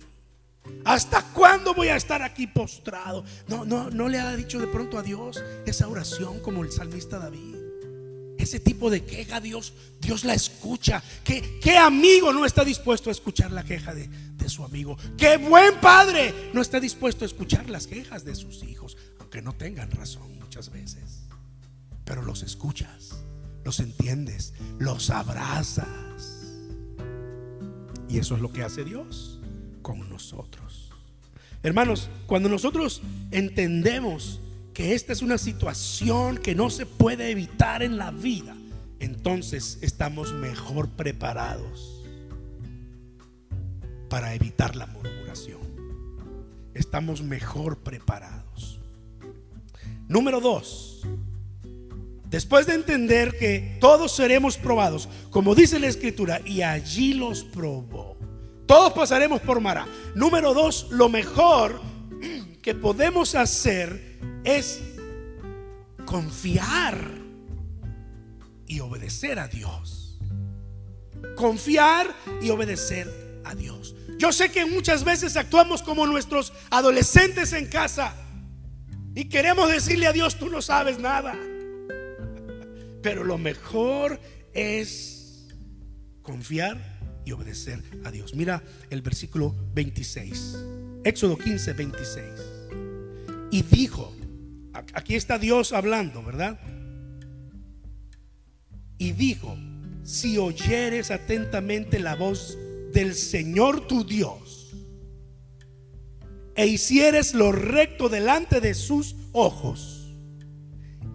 ¿Hasta 0.83 1.23
cuándo 1.33 1.73
voy 1.73 1.89
a 1.89 1.95
estar 1.95 2.21
aquí 2.21 2.47
postrado? 2.47 3.23
No, 3.47 3.65
no, 3.65 3.89
no 3.89 4.07
le 4.09 4.19
ha 4.19 4.35
dicho 4.35 4.59
de 4.59 4.67
pronto 4.67 4.97
a 4.97 5.03
Dios 5.03 5.41
esa 5.65 5.87
oración 5.87 6.39
como 6.39 6.63
el 6.63 6.71
salmista 6.71 7.19
David. 7.19 7.55
Ese 8.37 8.59
tipo 8.59 8.89
de 8.89 9.05
queja, 9.05 9.39
Dios, 9.39 9.73
Dios 9.99 10.23
la 10.23 10.33
escucha. 10.33 11.03
¿Qué, 11.23 11.59
qué 11.61 11.77
amigo 11.77 12.33
no 12.33 12.45
está 12.45 12.63
dispuesto 12.63 13.09
a 13.09 13.11
escuchar 13.11 13.51
la 13.51 13.63
queja 13.63 13.93
de, 13.93 14.07
de 14.07 14.49
su 14.49 14.63
amigo? 14.63 14.97
¿Qué 15.15 15.37
buen 15.37 15.79
padre 15.79 16.49
no 16.51 16.61
está 16.61 16.79
dispuesto 16.79 17.23
a 17.23 17.27
escuchar 17.27 17.69
las 17.69 17.85
quejas 17.85 18.25
de 18.25 18.33
sus 18.33 18.63
hijos? 18.63 18.97
Aunque 19.31 19.43
no 19.43 19.53
tengan 19.53 19.89
razón 19.91 20.37
muchas 20.39 20.69
veces. 20.71 21.21
Pero 22.03 22.21
los 22.21 22.43
escuchas, 22.43 23.23
los 23.63 23.79
entiendes, 23.79 24.53
los 24.77 25.09
abrazas. 25.09 26.57
Y 28.09 28.17
eso 28.17 28.35
es 28.35 28.41
lo 28.41 28.51
que 28.51 28.61
hace 28.61 28.83
Dios 28.83 29.39
con 29.81 30.09
nosotros. 30.09 30.91
Hermanos, 31.63 32.09
cuando 32.27 32.49
nosotros 32.49 33.01
entendemos 33.31 34.41
que 34.73 34.95
esta 34.95 35.13
es 35.13 35.21
una 35.21 35.37
situación 35.37 36.37
que 36.37 36.53
no 36.53 36.69
se 36.69 36.85
puede 36.85 37.31
evitar 37.31 37.83
en 37.83 37.97
la 37.97 38.11
vida, 38.11 38.53
entonces 38.99 39.77
estamos 39.79 40.33
mejor 40.33 40.89
preparados 40.89 42.03
para 44.09 44.35
evitar 44.35 44.75
la 44.75 44.87
murmuración. 44.87 45.61
Estamos 46.73 47.21
mejor 47.21 47.77
preparados. 47.77 48.50
Número 50.11 50.41
dos, 50.41 51.03
después 52.25 52.67
de 52.67 52.73
entender 52.73 53.37
que 53.37 53.77
todos 53.79 54.11
seremos 54.11 54.57
probados, 54.57 55.07
como 55.29 55.55
dice 55.55 55.79
la 55.79 55.87
escritura, 55.87 56.41
y 56.45 56.63
allí 56.63 57.13
los 57.13 57.45
probó. 57.45 58.17
Todos 58.65 58.91
pasaremos 58.91 59.39
por 59.39 59.61
Mara. 59.61 59.87
Número 60.13 60.53
dos, 60.53 60.87
lo 60.89 61.07
mejor 61.07 61.79
que 62.61 62.75
podemos 62.75 63.35
hacer 63.35 64.19
es 64.43 64.81
confiar 66.03 66.99
y 68.67 68.81
obedecer 68.81 69.39
a 69.39 69.47
Dios. 69.47 70.19
Confiar 71.37 72.13
y 72.41 72.49
obedecer 72.49 73.41
a 73.45 73.55
Dios. 73.55 73.95
Yo 74.17 74.33
sé 74.33 74.51
que 74.51 74.65
muchas 74.65 75.05
veces 75.05 75.37
actuamos 75.37 75.81
como 75.81 76.05
nuestros 76.05 76.51
adolescentes 76.69 77.53
en 77.53 77.67
casa 77.67 78.20
y 79.15 79.25
queremos 79.25 79.71
decirle 79.71 80.07
a 80.07 80.13
Dios, 80.13 80.37
tú 80.37 80.49
no 80.49 80.61
sabes 80.61 80.99
nada. 80.99 81.35
Pero 83.01 83.23
lo 83.23 83.37
mejor 83.37 84.19
es 84.53 85.47
confiar 86.21 86.99
y 87.25 87.31
obedecer 87.31 87.81
a 88.03 88.11
Dios. 88.11 88.35
Mira 88.35 88.63
el 88.89 89.01
versículo 89.01 89.55
26. 89.73 90.57
Éxodo 91.03 91.37
15, 91.37 91.73
26. 91.73 92.25
Y 93.51 93.63
dijo, 93.63 94.13
Aquí 94.93 95.15
está 95.15 95.37
Dios 95.37 95.73
hablando, 95.73 96.23
¿verdad? 96.23 96.59
Y 98.97 99.11
dijo, 99.11 99.57
si 100.03 100.37
oyeres 100.37 101.11
atentamente 101.11 101.99
la 101.99 102.15
voz 102.15 102.57
del 102.93 103.15
Señor 103.15 103.87
tu 103.87 104.05
Dios 104.05 104.40
e 106.61 106.67
hicieres 106.67 107.33
lo 107.33 107.51
recto 107.51 108.07
delante 108.07 108.61
de 108.61 108.75
sus 108.75 109.15
ojos 109.31 110.13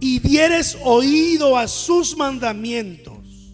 y 0.01 0.19
dieres 0.19 0.77
oído 0.83 1.57
a 1.57 1.69
sus 1.69 2.17
mandamientos 2.17 3.53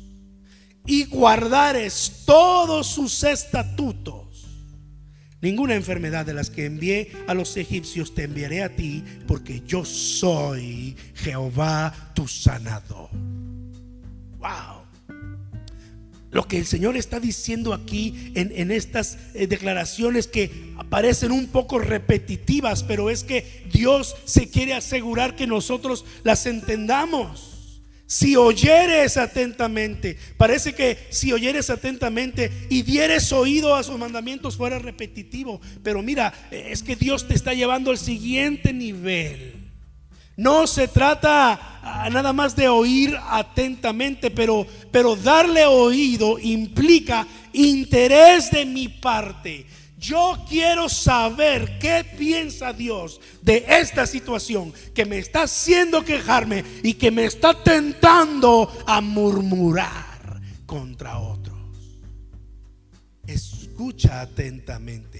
y 0.86 1.04
guardares 1.04 2.22
todos 2.24 2.86
sus 2.86 3.22
estatutos 3.24 4.22
Ninguna 5.42 5.74
enfermedad 5.74 6.24
de 6.24 6.34
las 6.34 6.50
que 6.50 6.66
envié 6.66 7.10
a 7.26 7.34
los 7.34 7.56
egipcios 7.56 8.14
te 8.14 8.22
enviaré 8.22 8.62
a 8.62 8.76
ti, 8.76 9.02
porque 9.26 9.60
yo 9.66 9.84
soy 9.84 10.96
Jehová 11.14 11.92
tu 12.14 12.28
sanador. 12.28 13.10
Wow. 14.38 14.81
Lo 16.32 16.48
que 16.48 16.56
el 16.56 16.66
Señor 16.66 16.96
está 16.96 17.20
diciendo 17.20 17.74
aquí 17.74 18.32
en, 18.34 18.52
en 18.56 18.70
estas 18.70 19.18
eh, 19.34 19.46
declaraciones 19.46 20.26
que 20.26 20.72
parecen 20.88 21.30
un 21.30 21.46
poco 21.48 21.78
repetitivas, 21.78 22.82
pero 22.82 23.10
es 23.10 23.22
que 23.22 23.64
Dios 23.70 24.16
se 24.24 24.48
quiere 24.48 24.72
asegurar 24.72 25.36
que 25.36 25.46
nosotros 25.46 26.06
las 26.24 26.46
entendamos. 26.46 27.52
Si 28.06 28.36
oyeres 28.36 29.16
atentamente, 29.16 30.18
parece 30.36 30.74
que 30.74 30.98
si 31.10 31.32
oyeres 31.32 31.70
atentamente 31.70 32.50
y 32.68 32.82
dieres 32.82 33.32
oído 33.32 33.74
a 33.74 33.82
sus 33.82 33.98
mandamientos 33.98 34.56
fuera 34.56 34.78
repetitivo, 34.78 35.60
pero 35.82 36.02
mira, 36.02 36.32
es 36.50 36.82
que 36.82 36.96
Dios 36.96 37.26
te 37.26 37.34
está 37.34 37.54
llevando 37.54 37.90
al 37.90 37.98
siguiente 37.98 38.72
nivel. 38.72 39.51
No 40.36 40.66
se 40.66 40.88
trata 40.88 41.80
ah, 41.82 42.08
nada 42.10 42.32
más 42.32 42.56
de 42.56 42.68
oír 42.68 43.16
atentamente, 43.28 44.30
pero, 44.30 44.66
pero 44.90 45.16
darle 45.16 45.64
oído 45.66 46.38
implica 46.38 47.26
interés 47.52 48.50
de 48.50 48.64
mi 48.64 48.88
parte. 48.88 49.66
Yo 50.02 50.36
quiero 50.48 50.88
saber 50.88 51.78
qué 51.78 52.04
piensa 52.18 52.72
Dios 52.72 53.20
de 53.40 53.64
esta 53.68 54.04
situación 54.04 54.72
que 54.94 55.04
me 55.04 55.18
está 55.18 55.42
haciendo 55.42 56.04
quejarme 56.04 56.64
y 56.82 56.94
que 56.94 57.12
me 57.12 57.24
está 57.24 57.54
tentando 57.62 58.68
a 58.84 59.00
murmurar 59.00 60.40
contra 60.66 61.18
otros. 61.18 61.52
Escucha 63.28 64.22
atentamente, 64.22 65.11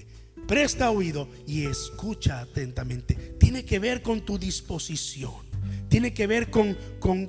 presta 0.47 0.91
oído 0.91 1.29
y 1.47 1.65
escucha 1.65 2.39
atentamente. 2.39 3.15
Tiene 3.39 3.65
que 3.65 3.79
ver 3.79 4.01
con 4.01 4.21
tu 4.25 4.37
disposición, 4.37 5.45
tiene 5.89 6.13
que 6.13 6.27
ver 6.27 6.49
con, 6.49 6.77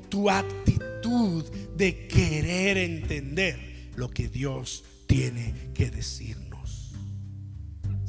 tu 0.08 0.30
actitud 0.30 1.44
de 1.76 2.06
querer 2.06 2.78
entender 2.78 3.90
lo 3.96 4.10
que 4.10 4.28
Dios 4.28 4.84
tiene 5.06 5.54
que 5.74 5.90
decir 5.90 6.44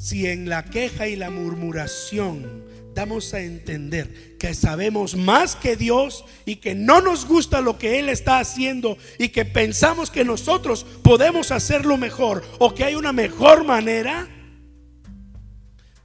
si 0.06 0.26
en 0.26 0.48
la 0.48 0.64
queja 0.64 1.08
y 1.08 1.16
la 1.16 1.30
murmuración 1.30 2.64
damos 2.94 3.34
a 3.34 3.40
entender 3.40 4.36
que 4.38 4.54
sabemos 4.54 5.16
más 5.16 5.56
que 5.56 5.74
Dios 5.74 6.24
y 6.44 6.56
que 6.56 6.76
no 6.76 7.00
nos 7.00 7.26
gusta 7.26 7.60
lo 7.60 7.76
que 7.76 7.98
Él 7.98 8.08
está 8.08 8.38
haciendo 8.38 8.96
y 9.18 9.30
que 9.30 9.44
pensamos 9.44 10.10
que 10.12 10.24
nosotros 10.24 10.86
podemos 11.02 11.50
hacerlo 11.50 11.96
mejor 11.96 12.44
o 12.58 12.72
que 12.72 12.84
hay 12.84 12.94
una 12.94 13.12
mejor 13.12 13.64
manera, 13.64 14.28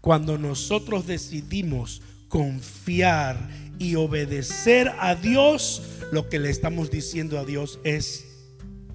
cuando 0.02 0.38
nosotros 0.38 1.08
decidimos 1.08 2.02
confiar 2.28 3.50
y 3.80 3.96
obedecer 3.96 4.92
a 5.00 5.16
Dios, 5.16 5.82
lo 6.12 6.28
que 6.30 6.40
le 6.40 6.50
estamos 6.50 6.92
diciendo 6.92 7.40
a 7.40 7.46
Dios 7.46 7.80
es, 7.84 8.26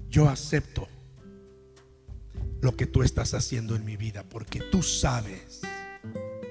yo 0.09 0.29
acepto 0.29 0.87
lo 2.61 2.75
que 2.75 2.85
tú 2.85 3.03
estás 3.03 3.33
haciendo 3.33 3.75
en 3.75 3.85
mi 3.85 3.97
vida, 3.97 4.23
porque 4.27 4.59
tú 4.59 4.83
sabes 4.83 5.61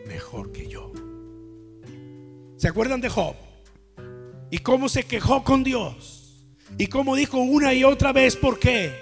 mejor 0.06 0.52
que 0.52 0.68
yo. 0.68 0.92
¿Se 2.56 2.68
acuerdan 2.68 3.00
de 3.00 3.08
Job? 3.08 3.36
y 4.50 4.58
cómo 4.58 4.88
se 4.88 5.04
quejó 5.04 5.42
con 5.42 5.64
Dios 5.64 6.46
y 6.78 6.86
cómo 6.86 7.16
dijo 7.16 7.38
una 7.38 7.74
y 7.74 7.84
otra 7.84 8.12
vez 8.12 8.36
por 8.36 8.58
qué 8.58 8.92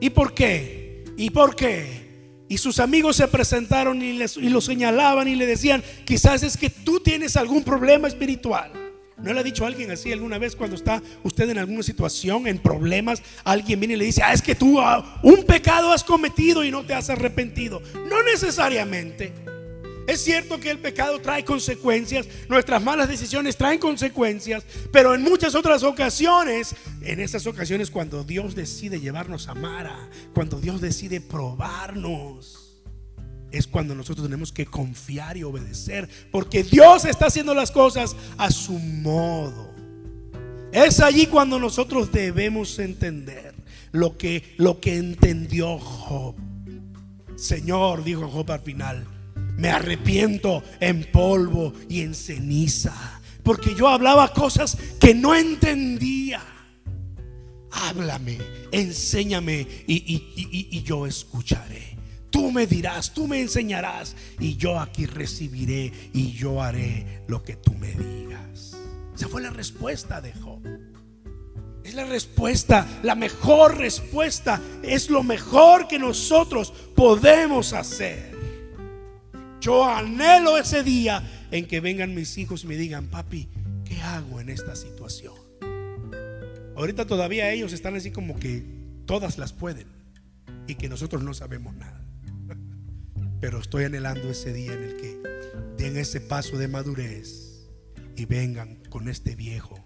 y 0.00 0.10
por 0.10 0.34
qué 0.34 1.04
y 1.16 1.30
por 1.30 1.56
qué. 1.56 2.05
Y 2.48 2.58
sus 2.58 2.78
amigos 2.78 3.16
se 3.16 3.26
presentaron 3.28 4.00
y, 4.02 4.12
les, 4.12 4.36
y 4.36 4.48
lo 4.48 4.60
señalaban 4.60 5.26
y 5.26 5.34
le 5.34 5.46
decían, 5.46 5.82
quizás 6.04 6.42
es 6.42 6.56
que 6.56 6.70
tú 6.70 7.00
tienes 7.00 7.36
algún 7.36 7.64
problema 7.64 8.06
espiritual. 8.06 8.72
¿No 9.18 9.32
le 9.32 9.40
ha 9.40 9.42
dicho 9.42 9.64
alguien 9.64 9.90
así 9.90 10.12
alguna 10.12 10.38
vez 10.38 10.54
cuando 10.54 10.76
está 10.76 11.02
usted 11.22 11.48
en 11.48 11.58
alguna 11.58 11.82
situación, 11.82 12.46
en 12.46 12.58
problemas? 12.58 13.22
Alguien 13.44 13.80
viene 13.80 13.94
y 13.94 13.96
le 13.96 14.04
dice, 14.04 14.22
ah, 14.22 14.32
es 14.32 14.42
que 14.42 14.54
tú 14.54 14.78
ah, 14.78 15.20
un 15.22 15.42
pecado 15.44 15.90
has 15.90 16.04
cometido 16.04 16.62
y 16.62 16.70
no 16.70 16.84
te 16.84 16.94
has 16.94 17.08
arrepentido. 17.08 17.82
No 18.08 18.22
necesariamente. 18.22 19.32
Es 20.06 20.22
cierto 20.22 20.60
que 20.60 20.70
el 20.70 20.78
pecado 20.78 21.20
trae 21.20 21.44
consecuencias, 21.44 22.28
nuestras 22.48 22.82
malas 22.82 23.08
decisiones 23.08 23.56
traen 23.56 23.80
consecuencias, 23.80 24.64
pero 24.92 25.14
en 25.14 25.22
muchas 25.22 25.54
otras 25.56 25.82
ocasiones, 25.82 26.76
en 27.02 27.18
esas 27.18 27.46
ocasiones 27.46 27.90
cuando 27.90 28.22
Dios 28.22 28.54
decide 28.54 29.00
llevarnos 29.00 29.48
a 29.48 29.54
Mara, 29.54 30.08
cuando 30.32 30.60
Dios 30.60 30.80
decide 30.80 31.20
probarnos, 31.20 32.66
es 33.50 33.66
cuando 33.66 33.94
nosotros 33.96 34.26
tenemos 34.26 34.52
que 34.52 34.66
confiar 34.66 35.36
y 35.36 35.42
obedecer, 35.42 36.08
porque 36.30 36.62
Dios 36.62 37.04
está 37.04 37.26
haciendo 37.26 37.52
las 37.52 37.72
cosas 37.72 38.14
a 38.38 38.50
su 38.50 38.78
modo. 38.78 39.74
Es 40.72 41.00
allí 41.00 41.26
cuando 41.26 41.58
nosotros 41.58 42.12
debemos 42.12 42.78
entender 42.78 43.54
lo 43.92 44.16
que, 44.16 44.54
lo 44.56 44.78
que 44.78 44.98
entendió 44.98 45.78
Job. 45.78 46.36
Señor, 47.34 48.04
dijo 48.04 48.28
Job 48.28 48.52
al 48.52 48.60
final, 48.60 49.06
me 49.56 49.70
arrepiento 49.70 50.62
en 50.80 51.10
polvo 51.10 51.72
y 51.88 52.02
en 52.02 52.14
ceniza. 52.14 53.20
Porque 53.42 53.74
yo 53.74 53.88
hablaba 53.88 54.32
cosas 54.32 54.76
que 55.00 55.14
no 55.14 55.34
entendía. 55.34 56.42
Háblame, 57.70 58.38
enséñame 58.72 59.66
y, 59.86 60.82
yo 60.82 61.06
escucharé. 61.06 61.96
Tú 62.30 62.50
me 62.50 62.66
dirás, 62.66 63.14
tú 63.14 63.26
me 63.26 63.40
enseñarás 63.40 64.16
y 64.40 64.56
yo 64.56 64.78
aquí 64.78 65.06
recibiré 65.06 65.92
y 66.12 66.32
yo 66.32 66.62
haré 66.62 67.22
lo 67.28 67.42
que 67.42 67.56
tú 67.56 67.72
me 67.74 67.92
digas. 67.92 68.76
Esa 69.14 69.28
fue 69.28 69.42
la 69.42 69.50
respuesta 69.50 70.20
de 70.20 70.32
Job. 70.32 70.60
Es 71.84 71.94
la 71.94 72.04
respuesta, 72.04 72.86
la 73.04 73.14
mejor 73.14 73.78
respuesta. 73.78 74.60
Es 74.82 75.08
lo 75.08 75.22
mejor 75.22 75.86
que 75.86 75.98
nosotros 75.98 76.72
podemos 76.94 77.72
hacer. 77.72 78.35
Yo 79.66 79.84
anhelo 79.84 80.56
ese 80.56 80.84
día 80.84 81.28
en 81.50 81.66
que 81.66 81.80
vengan 81.80 82.14
mis 82.14 82.38
hijos 82.38 82.62
y 82.62 82.68
me 82.68 82.76
digan, 82.76 83.08
papi, 83.08 83.48
¿qué 83.84 84.00
hago 84.00 84.40
en 84.40 84.48
esta 84.48 84.76
situación? 84.76 85.34
Ahorita 86.76 87.04
todavía 87.04 87.50
ellos 87.50 87.72
están 87.72 87.96
así 87.96 88.12
como 88.12 88.38
que 88.38 88.62
todas 89.06 89.38
las 89.38 89.52
pueden 89.52 89.88
y 90.68 90.76
que 90.76 90.88
nosotros 90.88 91.24
no 91.24 91.34
sabemos 91.34 91.74
nada. 91.74 92.00
Pero 93.40 93.58
estoy 93.58 93.86
anhelando 93.86 94.30
ese 94.30 94.52
día 94.52 94.72
en 94.72 94.84
el 94.84 94.96
que 94.98 95.20
den 95.76 95.96
ese 95.96 96.20
paso 96.20 96.58
de 96.58 96.68
madurez 96.68 97.66
y 98.14 98.24
vengan 98.24 98.76
con 98.88 99.08
este 99.08 99.34
viejo. 99.34 99.84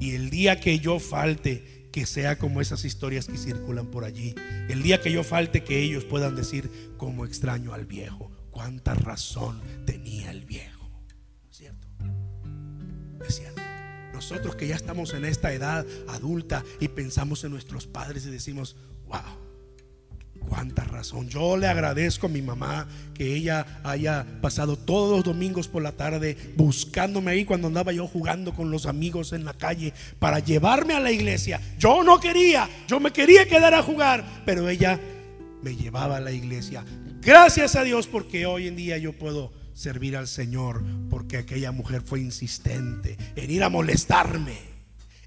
Y 0.00 0.14
el 0.14 0.30
día 0.30 0.58
que 0.58 0.78
yo 0.78 0.98
falte, 1.00 1.90
que 1.92 2.06
sea 2.06 2.38
como 2.38 2.62
esas 2.62 2.86
historias 2.86 3.26
que 3.26 3.36
circulan 3.36 3.88
por 3.88 4.04
allí. 4.04 4.34
El 4.70 4.82
día 4.82 5.02
que 5.02 5.12
yo 5.12 5.22
falte, 5.22 5.64
que 5.64 5.82
ellos 5.82 6.06
puedan 6.06 6.34
decir 6.34 6.70
como 6.96 7.26
extraño 7.26 7.74
al 7.74 7.84
viejo 7.84 8.37
cuánta 8.58 8.92
razón 8.92 9.60
tenía 9.86 10.32
el 10.32 10.44
viejo. 10.44 10.90
¿Cierto? 11.48 11.86
Es 13.24 13.36
cierto. 13.36 13.62
Nosotros 14.12 14.56
que 14.56 14.66
ya 14.66 14.74
estamos 14.74 15.14
en 15.14 15.24
esta 15.24 15.52
edad 15.52 15.86
adulta 16.08 16.64
y 16.80 16.88
pensamos 16.88 17.44
en 17.44 17.52
nuestros 17.52 17.86
padres 17.86 18.26
y 18.26 18.30
decimos, 18.30 18.74
wow, 19.06 19.20
cuánta 20.48 20.82
razón. 20.82 21.28
Yo 21.28 21.56
le 21.56 21.68
agradezco 21.68 22.26
a 22.26 22.30
mi 22.30 22.42
mamá 22.42 22.88
que 23.14 23.36
ella 23.36 23.80
haya 23.84 24.26
pasado 24.42 24.76
todos 24.76 25.18
los 25.18 25.24
domingos 25.24 25.68
por 25.68 25.84
la 25.84 25.92
tarde 25.92 26.36
buscándome 26.56 27.30
ahí 27.30 27.44
cuando 27.44 27.68
andaba 27.68 27.92
yo 27.92 28.08
jugando 28.08 28.54
con 28.54 28.72
los 28.72 28.86
amigos 28.86 29.32
en 29.32 29.44
la 29.44 29.54
calle 29.54 29.94
para 30.18 30.40
llevarme 30.40 30.94
a 30.94 31.00
la 31.00 31.12
iglesia. 31.12 31.60
Yo 31.78 32.02
no 32.02 32.18
quería, 32.18 32.68
yo 32.88 32.98
me 32.98 33.12
quería 33.12 33.46
quedar 33.46 33.74
a 33.74 33.84
jugar, 33.84 34.42
pero 34.44 34.68
ella 34.68 34.98
me 35.62 35.76
llevaba 35.76 36.16
a 36.16 36.20
la 36.20 36.32
iglesia. 36.32 36.84
Gracias 37.28 37.76
a 37.76 37.84
Dios 37.84 38.06
porque 38.06 38.46
hoy 38.46 38.68
en 38.68 38.76
día 38.76 38.96
yo 38.96 39.12
puedo 39.12 39.52
servir 39.74 40.16
al 40.16 40.26
Señor 40.26 40.82
porque 41.10 41.36
aquella 41.36 41.72
mujer 41.72 42.00
fue 42.00 42.20
insistente 42.20 43.18
en 43.36 43.50
ir 43.50 43.62
a 43.62 43.68
molestarme, 43.68 44.56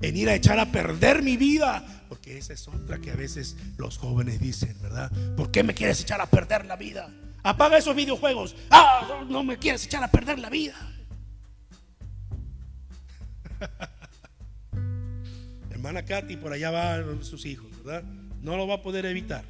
en 0.02 0.18
ir 0.18 0.28
a 0.28 0.34
echar 0.34 0.58
a 0.58 0.72
perder 0.72 1.22
mi 1.22 1.38
vida, 1.38 1.86
porque 2.10 2.40
esa 2.40 2.54
es 2.54 2.68
otra 2.68 2.98
que 2.98 3.12
a 3.12 3.16
veces 3.16 3.56
los 3.78 4.00
jóvenes 4.00 4.40
dicen, 4.40 4.76
¿verdad? 4.82 5.12
¿Por 5.38 5.52
qué 5.52 5.62
me 5.62 5.76
quieres 5.76 6.02
echar 6.02 6.20
a 6.22 6.26
perder 6.26 6.66
la 6.66 6.76
vida? 6.76 7.08
Apaga 7.44 7.78
esos 7.78 7.96
videojuegos. 7.96 8.56
Ah, 8.72 9.24
no 9.30 9.44
me 9.44 9.60
quieres 9.60 9.86
echar 9.86 10.04
a 10.04 10.10
perder 10.10 10.40
la 10.40 10.50
vida. 10.50 10.74
Hermana 15.70 16.04
Katy, 16.04 16.36
por 16.38 16.52
allá 16.52 16.72
van 16.72 17.24
sus 17.24 17.46
hijos, 17.46 17.70
¿verdad? 17.84 18.02
No 18.42 18.58
lo 18.58 18.66
va 18.66 18.74
a 18.74 18.82
poder 18.82 19.06
evitar. 19.06 19.46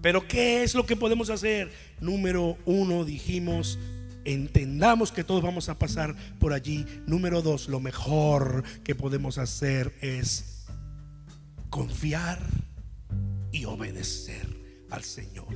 Pero 0.00 0.26
¿qué 0.28 0.62
es 0.62 0.74
lo 0.74 0.86
que 0.86 0.96
podemos 0.96 1.30
hacer? 1.30 1.70
Número 2.00 2.56
uno, 2.64 3.04
dijimos, 3.04 3.78
entendamos 4.24 5.10
que 5.10 5.24
todos 5.24 5.42
vamos 5.42 5.68
a 5.68 5.78
pasar 5.78 6.14
por 6.38 6.52
allí. 6.52 6.86
Número 7.06 7.42
dos, 7.42 7.68
lo 7.68 7.80
mejor 7.80 8.62
que 8.84 8.94
podemos 8.94 9.38
hacer 9.38 9.94
es 10.00 10.66
confiar 11.70 12.38
y 13.52 13.64
obedecer 13.64 14.46
al 14.90 15.02
Señor. 15.02 15.48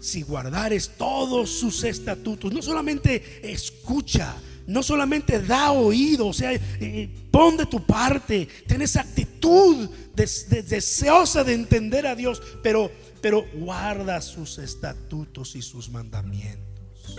Si 0.00 0.22
guardares 0.22 0.92
todos 0.96 1.50
sus 1.50 1.84
estatutos, 1.84 2.52
no 2.52 2.62
solamente 2.62 3.40
escucha, 3.42 4.34
no 4.66 4.82
solamente 4.82 5.40
da 5.40 5.72
oído, 5.72 6.28
o 6.28 6.32
sea, 6.32 6.52
eh, 6.52 6.60
eh, 6.80 7.08
pon 7.30 7.56
de 7.56 7.66
tu 7.66 7.84
parte, 7.84 8.48
ten 8.66 8.82
esa 8.82 9.00
actitud 9.00 9.88
deseosa 10.14 11.42
de 11.42 11.54
entender 11.54 12.06
a 12.06 12.14
Dios, 12.14 12.40
pero 12.62 12.90
pero 13.24 13.46
guarda 13.54 14.20
sus 14.20 14.58
estatutos 14.58 15.56
y 15.56 15.62
sus 15.62 15.88
mandamientos. 15.88 17.16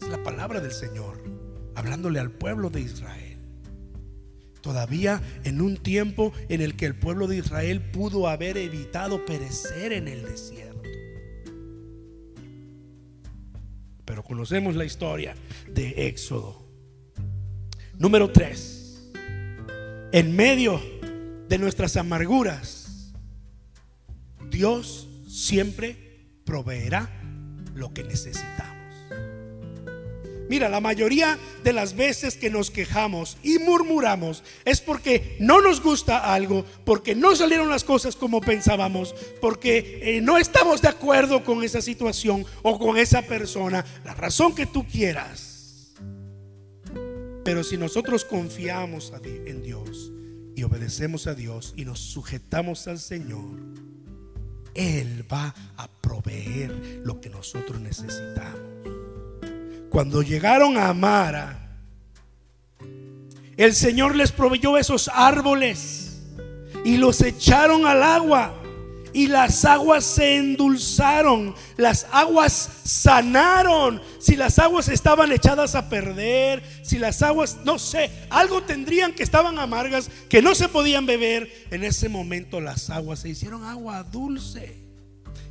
Es 0.00 0.08
la 0.08 0.20
palabra 0.24 0.60
del 0.60 0.72
Señor, 0.72 1.22
hablándole 1.76 2.18
al 2.18 2.32
pueblo 2.32 2.70
de 2.70 2.80
Israel. 2.80 3.38
Todavía 4.62 5.22
en 5.44 5.60
un 5.60 5.76
tiempo 5.76 6.32
en 6.48 6.60
el 6.60 6.74
que 6.74 6.86
el 6.86 6.96
pueblo 6.96 7.28
de 7.28 7.36
Israel 7.36 7.88
pudo 7.92 8.26
haber 8.26 8.58
evitado 8.58 9.24
perecer 9.24 9.92
en 9.92 10.08
el 10.08 10.22
desierto. 10.22 10.82
Pero 14.04 14.24
conocemos 14.24 14.74
la 14.74 14.86
historia 14.86 15.36
de 15.72 16.08
Éxodo. 16.08 16.66
Número 17.96 18.32
3. 18.32 19.12
En 20.10 20.34
medio 20.34 20.82
de 21.48 21.58
nuestras 21.58 21.96
amarguras, 21.96 22.85
Dios 24.56 25.06
siempre 25.28 25.98
proveerá 26.46 27.10
lo 27.74 27.92
que 27.92 28.02
necesitamos. 28.02 28.74
Mira, 30.48 30.70
la 30.70 30.80
mayoría 30.80 31.38
de 31.62 31.74
las 31.74 31.94
veces 31.94 32.36
que 32.36 32.48
nos 32.48 32.70
quejamos 32.70 33.36
y 33.42 33.58
murmuramos 33.58 34.42
es 34.64 34.80
porque 34.80 35.36
no 35.40 35.60
nos 35.60 35.82
gusta 35.82 36.32
algo, 36.32 36.64
porque 36.86 37.14
no 37.14 37.36
salieron 37.36 37.68
las 37.68 37.84
cosas 37.84 38.16
como 38.16 38.40
pensábamos, 38.40 39.14
porque 39.42 40.00
eh, 40.02 40.20
no 40.22 40.38
estamos 40.38 40.80
de 40.80 40.88
acuerdo 40.88 41.44
con 41.44 41.62
esa 41.62 41.82
situación 41.82 42.46
o 42.62 42.78
con 42.78 42.96
esa 42.96 43.20
persona, 43.20 43.84
la 44.06 44.14
razón 44.14 44.54
que 44.54 44.64
tú 44.64 44.86
quieras. 44.86 45.92
Pero 47.44 47.62
si 47.62 47.76
nosotros 47.76 48.24
confiamos 48.24 49.12
en 49.22 49.62
Dios 49.62 50.12
y 50.54 50.62
obedecemos 50.62 51.26
a 51.26 51.34
Dios 51.34 51.74
y 51.76 51.84
nos 51.84 52.00
sujetamos 52.00 52.88
al 52.88 52.98
Señor, 52.98 53.76
él 54.76 55.24
va 55.30 55.54
a 55.76 55.88
proveer 55.88 57.00
lo 57.04 57.20
que 57.20 57.30
nosotros 57.30 57.80
necesitamos. 57.80 58.60
Cuando 59.90 60.22
llegaron 60.22 60.76
a 60.76 60.88
Amara, 60.88 61.78
el 63.56 63.74
Señor 63.74 64.14
les 64.14 64.32
proveyó 64.32 64.76
esos 64.76 65.08
árboles 65.08 66.22
y 66.84 66.98
los 66.98 67.22
echaron 67.22 67.86
al 67.86 68.02
agua 68.02 68.62
y 69.16 69.28
las 69.28 69.64
aguas 69.64 70.04
se 70.04 70.36
endulzaron, 70.36 71.54
las 71.78 72.06
aguas 72.12 72.52
sanaron. 72.84 74.02
Si 74.18 74.36
las 74.36 74.58
aguas 74.58 74.88
estaban 74.88 75.32
echadas 75.32 75.74
a 75.74 75.88
perder, 75.88 76.62
si 76.82 76.98
las 76.98 77.22
aguas, 77.22 77.56
no 77.64 77.78
sé, 77.78 78.10
algo 78.28 78.64
tendrían 78.64 79.14
que 79.14 79.22
estaban 79.22 79.58
amargas, 79.58 80.10
que 80.28 80.42
no 80.42 80.54
se 80.54 80.68
podían 80.68 81.06
beber, 81.06 81.50
en 81.70 81.82
ese 81.82 82.10
momento 82.10 82.60
las 82.60 82.90
aguas 82.90 83.20
se 83.20 83.30
hicieron 83.30 83.64
agua 83.64 84.02
dulce. 84.02 84.82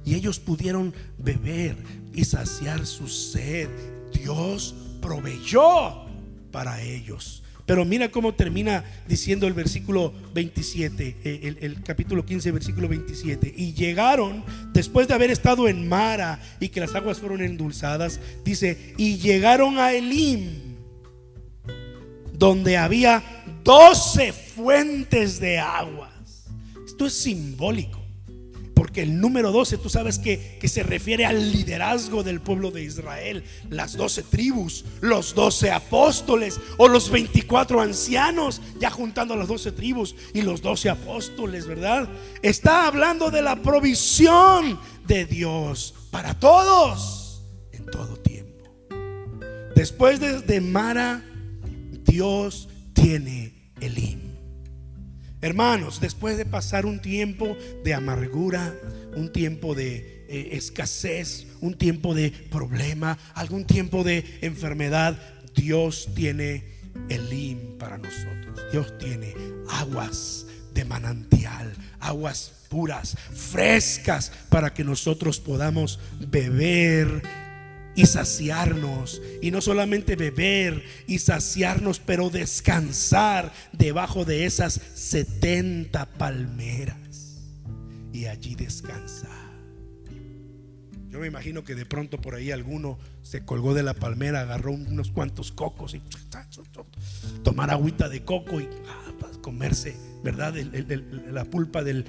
Y 0.05 0.13
ellos 0.13 0.39
pudieron 0.39 0.93
beber 1.17 1.75
y 2.13 2.23
saciar 2.23 2.85
su 2.85 3.07
sed. 3.07 3.67
Dios 4.13 4.75
proveyó 5.01 6.05
para 6.51 6.83
ellos 6.83 7.41
Pero 7.65 7.83
mira 7.83 8.11
cómo 8.11 8.33
termina 8.35 8.83
diciendo 9.07 9.47
el 9.47 9.53
versículo 9.53 10.13
27, 10.33 11.15
eh, 11.23 11.57
el, 11.61 11.81
capítulo 11.81 12.23
15, 12.23 12.51
versículo 12.51 12.87
27. 12.87 13.51
Y 13.55 13.73
llegaron, 13.73 14.43
después 14.71 15.07
de 15.07 15.15
haber 15.15 15.31
estado 15.31 15.67
en 15.67 15.89
Mara 15.89 16.39
y 16.59 16.69
que 16.69 16.79
las 16.79 16.93
aguas 16.93 17.19
fueron 17.19 17.41
endulzadas, 17.41 18.19
dice, 18.43 18.93
y 18.97 19.17
llegaron 19.17 19.79
a 19.79 19.93
Elim, 19.93 20.75
donde 22.33 22.77
había 22.77 23.23
12 23.63 24.31
fuentes 24.31 25.39
de 25.39 25.57
aguas. 25.57 26.45
Esto 26.85 27.07
es 27.07 27.13
simbólico. 27.13 28.04
Porque 28.85 29.01
el 29.01 29.19
número 29.19 29.51
12, 29.51 29.79
tú 29.79 29.89
sabes 29.89 30.19
que, 30.19 30.59
que, 30.61 30.67
se 30.67 30.83
refiere 30.83 31.25
al 31.25 31.51
liderazgo 31.51 32.21
del 32.21 32.39
pueblo 32.39 32.69
de 32.69 32.83
Israel. 32.83 33.43
Las 33.71 33.97
12 33.97 34.21
tribus, 34.21 34.85
los 35.01 35.33
12 35.33 35.71
apóstoles 35.71 36.59
o 36.77 36.87
los 36.87 37.09
24 37.09 37.81
ancianos, 37.81 38.61
ya 38.79 38.91
juntando 38.91 39.35
las 39.35 39.47
12 39.47 39.71
tribus 39.71 40.15
y 40.35 40.43
los 40.43 40.61
12 40.61 40.91
apóstoles, 40.91 41.65
¿verdad? 41.65 42.07
Está 42.43 42.85
hablando 42.85 43.31
de 43.31 43.41
la 43.41 43.55
provisión 43.55 44.79
de 45.07 45.25
Dios 45.25 45.95
para 46.11 46.35
todos 46.39 47.41
en 47.71 47.87
todo 47.87 48.17
tiempo. 48.17 48.69
Después 49.75 50.19
de, 50.19 50.61
Mara, 50.61 51.25
Dios 52.03 52.69
tiene 52.93 53.71
Elim. 53.81 54.24
Hermanos, 55.41 55.99
después 55.99 56.37
de 56.37 56.45
pasar 56.45 56.85
un 56.85 57.01
tiempo 57.01 57.55
de 57.83 57.93
amargura, 57.93 58.73
un 59.15 59.31
tiempo 59.31 59.75
de 59.75 60.25
eh, 60.27 60.49
escasez, 60.53 61.47
un 61.61 61.75
tiempo 61.75 62.15
de 62.15 62.31
problema, 62.31 63.17
algún 63.33 63.65
tiempo 63.65 64.03
de 64.03 64.39
enfermedad, 64.41 65.17
Dios 65.55 66.09
tiene 66.15 66.63
Elim 67.09 67.77
para 67.77 67.97
nosotros. 67.97 68.59
Dios 68.71 68.97
tiene 68.97 69.33
aguas 69.69 70.45
de 70.73 70.85
manantial, 70.85 71.73
aguas 71.99 72.51
puras, 72.69 73.15
frescas, 73.33 74.31
para 74.49 74.73
que 74.73 74.83
nosotros 74.83 75.39
podamos 75.39 75.99
beber 76.19 77.21
y 77.95 78.05
saciarnos. 78.05 79.21
Y 79.41 79.51
no 79.51 79.61
solamente 79.61 80.15
beber 80.15 80.83
y 81.07 81.19
saciarnos, 81.19 81.99
pero 81.99 82.29
descansar 82.29 83.51
debajo 83.71 84.25
de 84.25 84.45
esas 84.45 84.79
70 84.93 86.05
palmeras. 86.17 87.43
Y 88.13 88.25
allí 88.25 88.55
descansar. 88.55 89.45
Yo 91.09 91.21
me 91.21 91.27
imagino 91.27 91.63
que 91.63 91.75
de 91.75 91.85
pronto 91.85 92.19
por 92.19 92.35
ahí 92.35 92.51
alguno 92.51 92.99
se 93.21 93.45
colgó 93.45 93.73
de 93.73 93.83
la 93.83 93.93
palmera, 93.93 94.41
agarró 94.41 94.73
unos 94.73 95.11
cuantos 95.11 95.53
cocos 95.53 95.93
y 95.93 96.01
tomar 97.41 97.71
agüita 97.71 98.09
de 98.09 98.25
coco 98.25 98.59
y 98.59 98.67
comerse 99.45 99.95
¿verdad? 100.23 100.55
la 101.31 101.45
pulpa 101.45 101.83
del, 101.83 102.03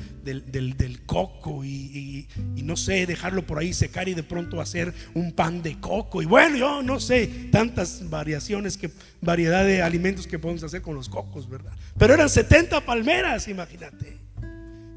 coco 1.04 1.62
y, 1.62 2.26
no 2.64 2.78
sé, 2.78 3.04
dejarlo 3.04 3.46
por 3.46 3.58
ahí 3.58 3.74
secar 3.74 4.08
y 4.08 4.14
de 4.14 4.22
pronto 4.22 4.58
hacer 4.58 4.94
un 5.12 5.32
pan 5.32 5.60
de 5.60 5.78
coco. 5.78 6.22
Y 6.22 6.24
bueno, 6.24 6.56
yo 6.56 6.82
no 6.82 6.98
sé, 6.98 7.26
tantas 7.52 8.08
variaciones, 8.08 8.78
que, 8.78 8.90
variedad 9.20 9.66
de 9.66 9.82
alimentos 9.82 10.26
que 10.26 10.38
podemos 10.38 10.62
hacer 10.62 10.80
con 10.80 10.94
los 10.94 11.10
cocos, 11.10 11.46
¿verdad? 11.46 11.72
Pero 11.98 12.14
eran 12.14 12.30
70 12.30 12.86
palmeras, 12.86 13.48
imagínate. 13.48 14.16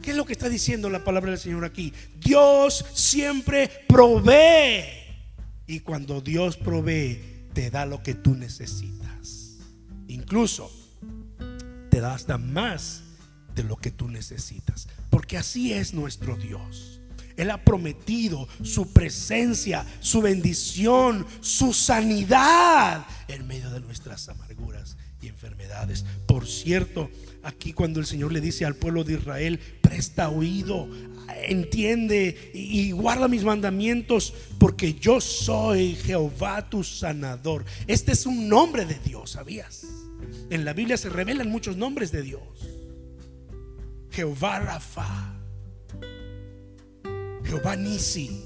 ¿Qué 0.02 0.12
es 0.12 0.16
lo 0.16 0.26
que 0.26 0.32
está 0.32 0.48
diciendo 0.48 0.90
la 0.90 1.04
palabra 1.04 1.32
del 1.32 1.40
Señor 1.40 1.66
aquí? 1.66 1.92
Dios 2.24 2.86
siempre 2.94 3.70
provee. 3.86 4.86
Y 5.68 5.82
cuando 5.82 6.22
Dios 6.22 6.56
provee, 6.56 7.20
te 7.52 7.70
da 7.70 7.86
lo 7.86 8.02
que 8.02 8.14
tú 8.14 8.34
necesitas. 8.34 9.58
Incluso 10.08 10.79
te 11.90 12.02
da 12.02 12.14
hasta 12.14 12.38
más 12.38 13.04
de 13.56 13.64
lo 13.64 13.78
que 13.78 13.92
tú 13.92 14.08
necesitas. 14.08 14.88
Porque 15.10 15.38
así 15.38 15.74
es 15.74 15.94
nuestro 15.94 16.36
Dios. 16.36 17.02
Él 17.40 17.52
ha 17.52 17.64
prometido 17.64 18.50
su 18.64 18.92
presencia, 18.92 19.86
su 20.02 20.22
bendición, 20.22 21.26
su 21.40 21.74
sanidad 21.74 23.06
en 23.30 23.48
medio 23.48 23.70
de 23.70 23.80
nuestras 23.80 24.28
amarguras 24.28 24.98
y 25.22 25.28
enfermedades. 25.28 26.06
Por 26.26 26.48
cierto, 26.48 27.10
aquí 27.44 27.72
cuando 27.72 28.02
el 28.02 28.06
Señor 28.06 28.34
le 28.34 28.42
dice 28.42 28.66
al 28.66 28.76
pueblo 28.76 29.06
de 29.06 29.14
Israel, 29.14 29.60
presta 29.82 30.28
oído, 30.30 30.90
entiende 31.48 32.52
y 32.54 32.92
guarda 32.92 33.30
mis 33.30 33.46
mandamientos, 33.46 34.34
porque 34.58 34.96
yo 34.96 35.22
soy 35.22 35.96
Jehová 35.96 36.70
tu 36.70 36.84
sanador. 36.84 37.64
Este 37.88 38.12
es 38.12 38.26
un 38.26 38.50
nombre 38.50 38.86
de 38.86 39.00
Dios, 39.00 39.32
¿sabías? 39.32 39.86
En 40.50 40.66
la 40.66 40.74
Biblia 40.74 40.98
se 40.98 41.10
revelan 41.10 41.50
muchos 41.50 41.78
nombres 41.78 42.12
de 42.12 42.22
Dios. 42.22 42.70
Jehová 44.12 44.60
Rafa, 44.60 45.40
Jehová 47.44 47.76
Nisi, 47.76 48.44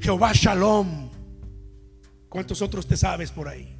Jehová 0.00 0.32
Shalom. 0.32 1.10
¿Cuántos 2.28 2.62
otros 2.62 2.86
te 2.86 2.96
sabes 2.96 3.30
por 3.30 3.48
ahí? 3.48 3.73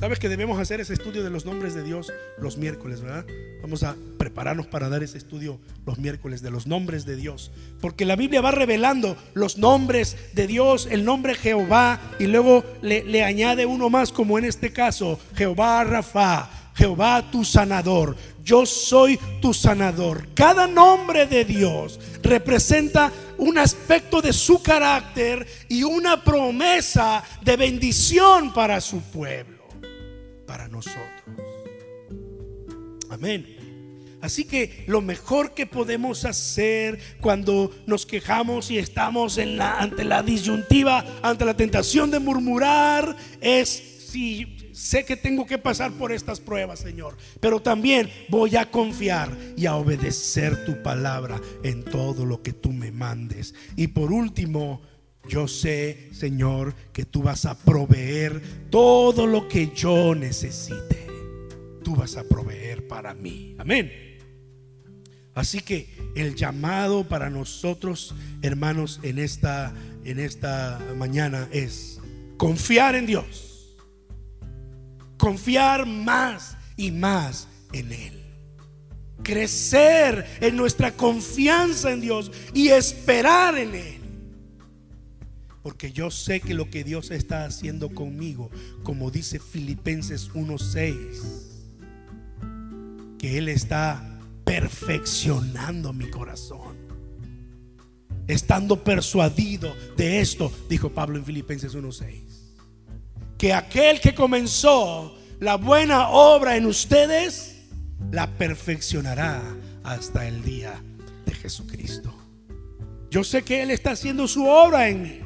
Sabes 0.00 0.18
que 0.18 0.30
debemos 0.30 0.58
hacer 0.58 0.80
ese 0.80 0.94
estudio 0.94 1.22
de 1.22 1.28
los 1.28 1.44
nombres 1.44 1.74
de 1.74 1.82
Dios 1.82 2.10
los 2.38 2.56
miércoles, 2.56 3.02
¿verdad? 3.02 3.26
Vamos 3.60 3.82
a 3.82 3.96
prepararnos 4.16 4.66
para 4.66 4.88
dar 4.88 5.02
ese 5.02 5.18
estudio 5.18 5.60
los 5.84 5.98
miércoles 5.98 6.40
de 6.40 6.50
los 6.50 6.66
nombres 6.66 7.04
de 7.04 7.16
Dios. 7.16 7.52
Porque 7.82 8.06
la 8.06 8.16
Biblia 8.16 8.40
va 8.40 8.50
revelando 8.50 9.18
los 9.34 9.58
nombres 9.58 10.16
de 10.32 10.46
Dios, 10.46 10.88
el 10.90 11.04
nombre 11.04 11.34
Jehová, 11.34 12.00
y 12.18 12.28
luego 12.28 12.64
le, 12.80 13.04
le 13.04 13.24
añade 13.24 13.66
uno 13.66 13.90
más, 13.90 14.10
como 14.10 14.38
en 14.38 14.46
este 14.46 14.72
caso, 14.72 15.20
Jehová 15.34 15.84
Rafa, 15.84 16.48
Jehová 16.74 17.30
tu 17.30 17.44
sanador, 17.44 18.16
yo 18.42 18.64
soy 18.64 19.18
tu 19.42 19.52
sanador. 19.52 20.28
Cada 20.32 20.66
nombre 20.66 21.26
de 21.26 21.44
Dios 21.44 22.00
representa 22.22 23.12
un 23.36 23.58
aspecto 23.58 24.22
de 24.22 24.32
su 24.32 24.62
carácter 24.62 25.46
y 25.68 25.82
una 25.82 26.24
promesa 26.24 27.22
de 27.42 27.56
bendición 27.56 28.52
para 28.54 28.80
su 28.80 29.00
pueblo, 29.00 29.59
para 30.50 30.66
nosotros. 30.66 31.22
Amén. 33.08 33.46
Así 34.20 34.42
que 34.42 34.82
lo 34.88 35.00
mejor 35.00 35.54
que 35.54 35.64
podemos 35.64 36.24
hacer 36.24 36.98
cuando 37.20 37.72
nos 37.86 38.04
quejamos 38.04 38.68
y 38.72 38.78
estamos 38.78 39.38
ante 39.38 40.02
la 40.02 40.24
disyuntiva, 40.24 41.04
ante 41.22 41.44
la 41.44 41.54
tentación 41.54 42.10
de 42.10 42.18
murmurar, 42.18 43.16
es 43.40 43.68
si 43.68 44.72
sé 44.72 45.04
que 45.04 45.16
tengo 45.16 45.46
que 45.46 45.56
pasar 45.56 45.92
por 45.92 46.10
estas 46.10 46.40
pruebas, 46.40 46.80
Señor, 46.80 47.16
pero 47.38 47.62
también 47.62 48.10
voy 48.28 48.56
a 48.56 48.72
confiar 48.72 49.30
y 49.56 49.66
a 49.66 49.76
obedecer 49.76 50.64
tu 50.64 50.82
palabra 50.82 51.40
en 51.62 51.84
todo 51.84 52.26
lo 52.26 52.42
que 52.42 52.52
tú 52.52 52.72
me 52.72 52.90
mandes. 52.90 53.54
Y 53.76 53.86
por 53.86 54.10
último, 54.10 54.82
yo 55.28 55.48
sé, 55.48 56.08
Señor, 56.12 56.74
que 56.92 57.04
tú 57.04 57.22
vas 57.22 57.44
a 57.46 57.58
proveer 57.58 58.42
todo 58.70 59.26
lo 59.26 59.48
que 59.48 59.72
yo 59.74 60.14
necesite. 60.14 61.06
Tú 61.84 61.96
vas 61.96 62.16
a 62.16 62.24
proveer 62.24 62.86
para 62.88 63.14
mí. 63.14 63.54
Amén. 63.58 63.92
Así 65.34 65.60
que 65.60 65.94
el 66.16 66.34
llamado 66.34 67.08
para 67.08 67.30
nosotros, 67.30 68.14
hermanos, 68.42 69.00
en 69.02 69.18
esta 69.18 69.74
en 70.02 70.18
esta 70.18 70.80
mañana 70.96 71.46
es 71.52 72.00
confiar 72.38 72.94
en 72.94 73.06
Dios 73.06 73.50
confiar 75.20 75.86
más 75.86 76.56
y 76.76 76.90
más 76.90 77.46
en 77.72 77.92
Él. 77.92 78.20
Crecer 79.22 80.26
en 80.40 80.56
nuestra 80.56 80.92
confianza 80.92 81.92
en 81.92 82.00
Dios 82.00 82.32
y 82.54 82.68
esperar 82.68 83.56
en 83.58 83.74
Él. 83.74 83.99
Porque 85.62 85.92
yo 85.92 86.10
sé 86.10 86.40
que 86.40 86.54
lo 86.54 86.70
que 86.70 86.84
Dios 86.84 87.10
está 87.10 87.44
haciendo 87.44 87.90
conmigo, 87.90 88.50
como 88.82 89.10
dice 89.10 89.38
Filipenses 89.38 90.30
1:6, 90.34 91.58
que 93.18 93.38
Él 93.38 93.48
está 93.48 94.18
perfeccionando 94.44 95.92
mi 95.92 96.08
corazón. 96.08 96.78
Estando 98.26 98.82
persuadido 98.84 99.74
de 99.96 100.20
esto, 100.20 100.52
dijo 100.68 100.90
Pablo 100.90 101.18
en 101.18 101.24
Filipenses 101.24 101.74
1:6 101.74 102.40
que 103.40 103.54
aquel 103.54 104.00
que 104.02 104.14
comenzó 104.14 105.16
la 105.38 105.56
buena 105.56 106.10
obra 106.10 106.58
en 106.58 106.66
ustedes, 106.66 107.56
la 108.12 108.26
perfeccionará 108.36 109.40
hasta 109.82 110.28
el 110.28 110.42
día 110.42 110.74
de 111.24 111.34
Jesucristo. 111.34 112.14
Yo 113.10 113.24
sé 113.24 113.42
que 113.42 113.62
Él 113.62 113.70
está 113.70 113.92
haciendo 113.92 114.28
su 114.28 114.46
obra 114.46 114.90
en 114.90 115.02
mí. 115.02 115.20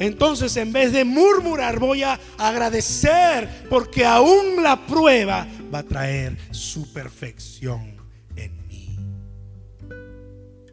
Entonces, 0.00 0.56
en 0.56 0.72
vez 0.72 0.92
de 0.92 1.04
murmurar, 1.04 1.78
voy 1.78 2.02
a 2.02 2.18
agradecer 2.36 3.66
porque 3.68 4.04
aún 4.04 4.62
la 4.62 4.86
prueba 4.86 5.46
va 5.72 5.80
a 5.80 5.82
traer 5.82 6.36
su 6.50 6.92
perfección 6.92 7.96
en 8.36 8.66
mí. 8.66 8.96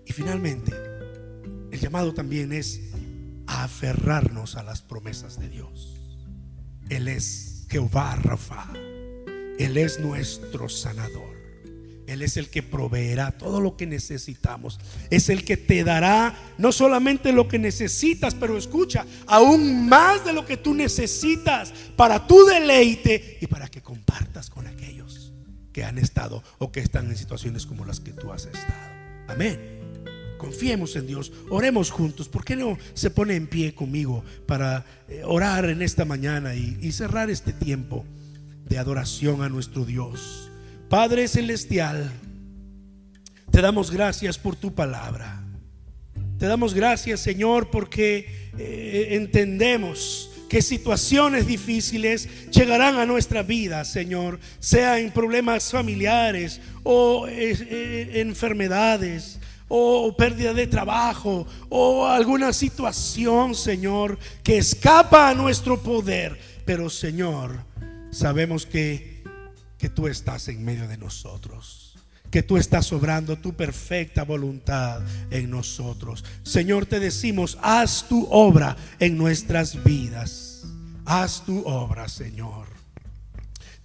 Y 0.05 0.13
finalmente, 0.13 0.71
el 1.71 1.79
llamado 1.79 2.13
también 2.13 2.53
es 2.53 2.81
a 3.47 3.63
aferrarnos 3.63 4.55
a 4.55 4.63
las 4.63 4.81
promesas 4.81 5.39
de 5.39 5.49
Dios. 5.49 5.99
Él 6.89 7.07
es 7.07 7.67
Jehová 7.69 8.15
Rafa. 8.15 8.67
Él 9.57 9.77
es 9.77 9.99
nuestro 9.99 10.69
sanador. 10.69 11.34
Él 12.07 12.21
es 12.21 12.37
el 12.37 12.49
que 12.49 12.61
proveerá 12.61 13.31
todo 13.31 13.59
lo 13.59 13.75
que 13.77 13.87
necesitamos. 13.87 14.79
Es 15.09 15.29
el 15.29 15.43
que 15.43 15.57
te 15.57 15.83
dará 15.83 16.35
no 16.57 16.71
solamente 16.71 17.31
lo 17.31 17.47
que 17.47 17.57
necesitas, 17.57 18.35
pero 18.35 18.57
escucha, 18.57 19.05
aún 19.25 19.89
más 19.89 20.23
de 20.23 20.33
lo 20.33 20.45
que 20.45 20.57
tú 20.57 20.73
necesitas 20.73 21.73
para 21.95 22.27
tu 22.27 22.45
deleite 22.45 23.37
y 23.41 23.47
para 23.47 23.67
que 23.67 23.81
compartas 23.81 24.49
con 24.49 24.67
aquellos 24.67 25.33
que 25.73 25.83
han 25.83 25.97
estado 25.97 26.43
o 26.59 26.71
que 26.71 26.79
están 26.79 27.09
en 27.09 27.17
situaciones 27.17 27.65
como 27.65 27.85
las 27.85 27.99
que 27.99 28.13
tú 28.13 28.31
has 28.31 28.45
estado. 28.45 28.95
Amén. 29.27 29.75
Confiemos 30.37 30.95
en 30.95 31.07
Dios, 31.07 31.31
oremos 31.49 31.89
juntos. 31.89 32.29
¿Por 32.29 32.45
qué 32.45 32.55
no 32.55 32.77
se 32.93 33.09
pone 33.09 33.35
en 33.35 33.47
pie 33.47 33.73
conmigo 33.73 34.23
para 34.45 34.85
eh, 35.07 35.23
orar 35.25 35.65
en 35.65 35.81
esta 35.81 36.05
mañana 36.05 36.55
y, 36.55 36.77
y 36.81 36.91
cerrar 36.91 37.29
este 37.29 37.51
tiempo 37.51 38.05
de 38.65 38.77
adoración 38.77 39.41
a 39.41 39.49
nuestro 39.49 39.85
Dios? 39.85 40.51
Padre 40.95 41.27
Celestial, 41.27 42.09
te 43.51 43.59
damos 43.59 43.91
gracias 43.91 44.39
por 44.39 44.55
tu 44.55 44.73
palabra. 44.73 45.43
Te 46.39 46.45
damos 46.45 46.73
gracias, 46.73 47.19
Señor, 47.19 47.69
porque 47.69 48.49
eh, 48.57 49.07
entendemos 49.11 50.31
que 50.47 50.61
situaciones 50.61 51.47
difíciles 51.47 52.49
llegarán 52.49 52.95
a 52.95 53.05
nuestra 53.05 53.43
vida, 53.43 53.83
Señor, 53.83 54.39
sea 54.59 54.97
en 54.97 55.11
problemas 55.11 55.69
familiares 55.69 56.61
o 56.83 57.27
eh, 57.27 57.57
eh, 57.59 58.11
enfermedades 58.21 59.37
o 59.67 60.15
pérdida 60.15 60.53
de 60.53 60.65
trabajo 60.65 61.45
o 61.67 62.07
alguna 62.07 62.53
situación, 62.53 63.53
Señor, 63.53 64.17
que 64.43 64.59
escapa 64.59 65.29
a 65.29 65.35
nuestro 65.35 65.83
poder. 65.83 66.39
Pero, 66.63 66.89
Señor, 66.89 67.65
sabemos 68.11 68.65
que 68.65 69.14
que 69.77 69.89
tú 69.89 70.07
estás 70.07 70.47
en 70.47 70.63
medio 70.63 70.87
de 70.87 70.97
nosotros, 70.97 71.95
que 72.31 72.43
tú 72.43 72.57
estás 72.57 72.91
obrando 72.91 73.37
tu 73.37 73.53
perfecta 73.53 74.23
voluntad 74.23 75.01
en 75.31 75.49
nosotros. 75.49 76.23
Señor, 76.43 76.85
te 76.85 76.99
decimos, 76.99 77.57
haz 77.61 78.07
tu 78.07 78.27
obra 78.29 78.75
en 78.99 79.17
nuestras 79.17 79.83
vidas. 79.83 80.63
Haz 81.05 81.45
tu 81.45 81.63
obra, 81.65 82.07
Señor. 82.09 82.74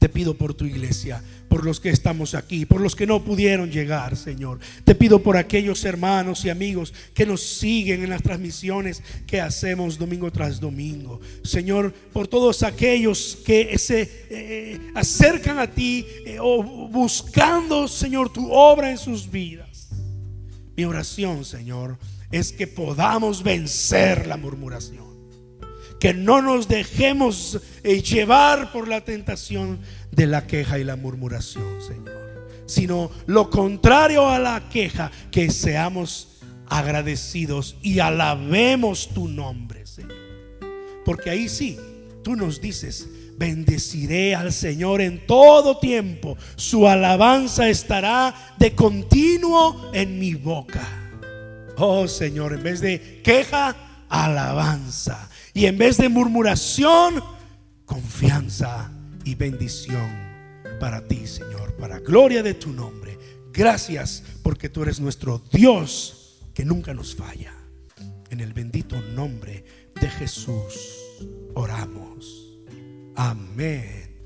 Te 0.01 0.09
pido 0.09 0.32
por 0.32 0.55
tu 0.55 0.64
iglesia, 0.64 1.22
por 1.46 1.62
los 1.62 1.78
que 1.78 1.90
estamos 1.90 2.34
aquí, 2.34 2.64
por 2.64 2.80
los 2.80 2.96
que 2.96 3.07
no 3.07 3.22
pudieron 3.22 3.70
llegar, 3.70 4.16
Señor. 4.16 4.59
Te 4.82 4.94
pido 4.94 5.22
por 5.22 5.36
aquellos 5.36 5.84
hermanos 5.84 6.42
y 6.46 6.48
amigos 6.48 6.94
que 7.12 7.26
nos 7.26 7.42
siguen 7.42 8.03
en 8.03 8.09
las 8.09 8.22
transmisiones 8.22 9.03
que 9.26 9.42
hacemos 9.42 9.98
domingo 9.98 10.32
tras 10.32 10.59
domingo. 10.59 11.20
Señor, 11.44 11.92
por 12.14 12.28
todos 12.28 12.62
aquellos 12.62 13.36
que 13.44 13.76
se 13.76 14.26
eh, 14.30 14.80
acercan 14.94 15.59
a 15.59 15.70
ti 15.70 16.07
eh, 16.24 16.38
o 16.40 16.62
buscando, 16.88 17.86
Señor, 17.86 18.32
tu 18.32 18.51
obra 18.51 18.90
en 18.90 18.96
sus 18.96 19.30
vidas. 19.30 19.90
Mi 20.78 20.86
oración, 20.86 21.44
Señor, 21.44 21.98
es 22.32 22.53
que 22.53 22.66
podamos 22.66 23.42
vencer 23.42 24.26
la 24.26 24.38
murmuración 24.38 25.09
que 26.01 26.14
no 26.14 26.40
nos 26.40 26.66
dejemos 26.66 27.61
eh, 27.84 28.03
llevar 28.03 28.72
por 28.72 28.88
la 28.88 29.03
tentación 29.03 29.78
de 30.11 30.26
la 30.26 30.46
queja 30.46 30.78
y 30.78 30.84
la 30.84 30.96
murmuración, 30.96 31.80
Señor. 31.80 32.18
Sino 32.66 33.11
lo 33.26 33.51
contrario 33.51 34.28
a 34.28 34.38
la 34.38 34.68
queja, 34.70 35.11
que 35.30 35.51
seamos 35.51 36.40
agradecidos 36.66 37.76
y 37.82 37.98
alabemos 37.98 39.11
tu 39.12 39.28
nombre, 39.28 39.86
Señor. 39.86 40.16
Porque 41.05 41.30
ahí 41.30 41.48
sí, 41.48 41.78
tú 42.24 42.34
nos 42.34 42.61
dices, 42.61 43.09
bendeciré 43.36 44.34
al 44.34 44.53
Señor 44.53 45.03
en 45.03 45.26
todo 45.26 45.78
tiempo. 45.78 46.38
Su 46.57 46.88
alabanza 46.88 47.68
estará 47.68 48.55
de 48.59 48.74
continuo 48.74 49.90
en 49.92 50.18
mi 50.18 50.34
boca. 50.34 50.86
Oh 51.76 52.09
Señor, 52.09 52.55
en 52.55 52.62
vez 52.62 52.80
de 52.80 53.20
queja, 53.22 53.76
alabanza. 54.09 55.28
Y 55.61 55.66
en 55.66 55.76
vez 55.76 55.98
de 55.98 56.08
murmuración, 56.08 57.22
confianza 57.84 58.90
y 59.26 59.34
bendición 59.34 60.11
para 60.80 61.06
ti, 61.06 61.26
Señor, 61.26 61.76
para 61.76 61.98
gloria 61.98 62.42
de 62.42 62.54
tu 62.54 62.72
nombre. 62.72 63.18
Gracias 63.52 64.22
porque 64.42 64.70
tú 64.70 64.84
eres 64.84 65.00
nuestro 65.00 65.42
Dios 65.52 66.40
que 66.54 66.64
nunca 66.64 66.94
nos 66.94 67.14
falla. 67.14 67.52
En 68.30 68.40
el 68.40 68.54
bendito 68.54 68.98
nombre 69.14 69.62
de 70.00 70.08
Jesús 70.08 70.96
oramos. 71.52 72.58
Amén. 73.14 74.16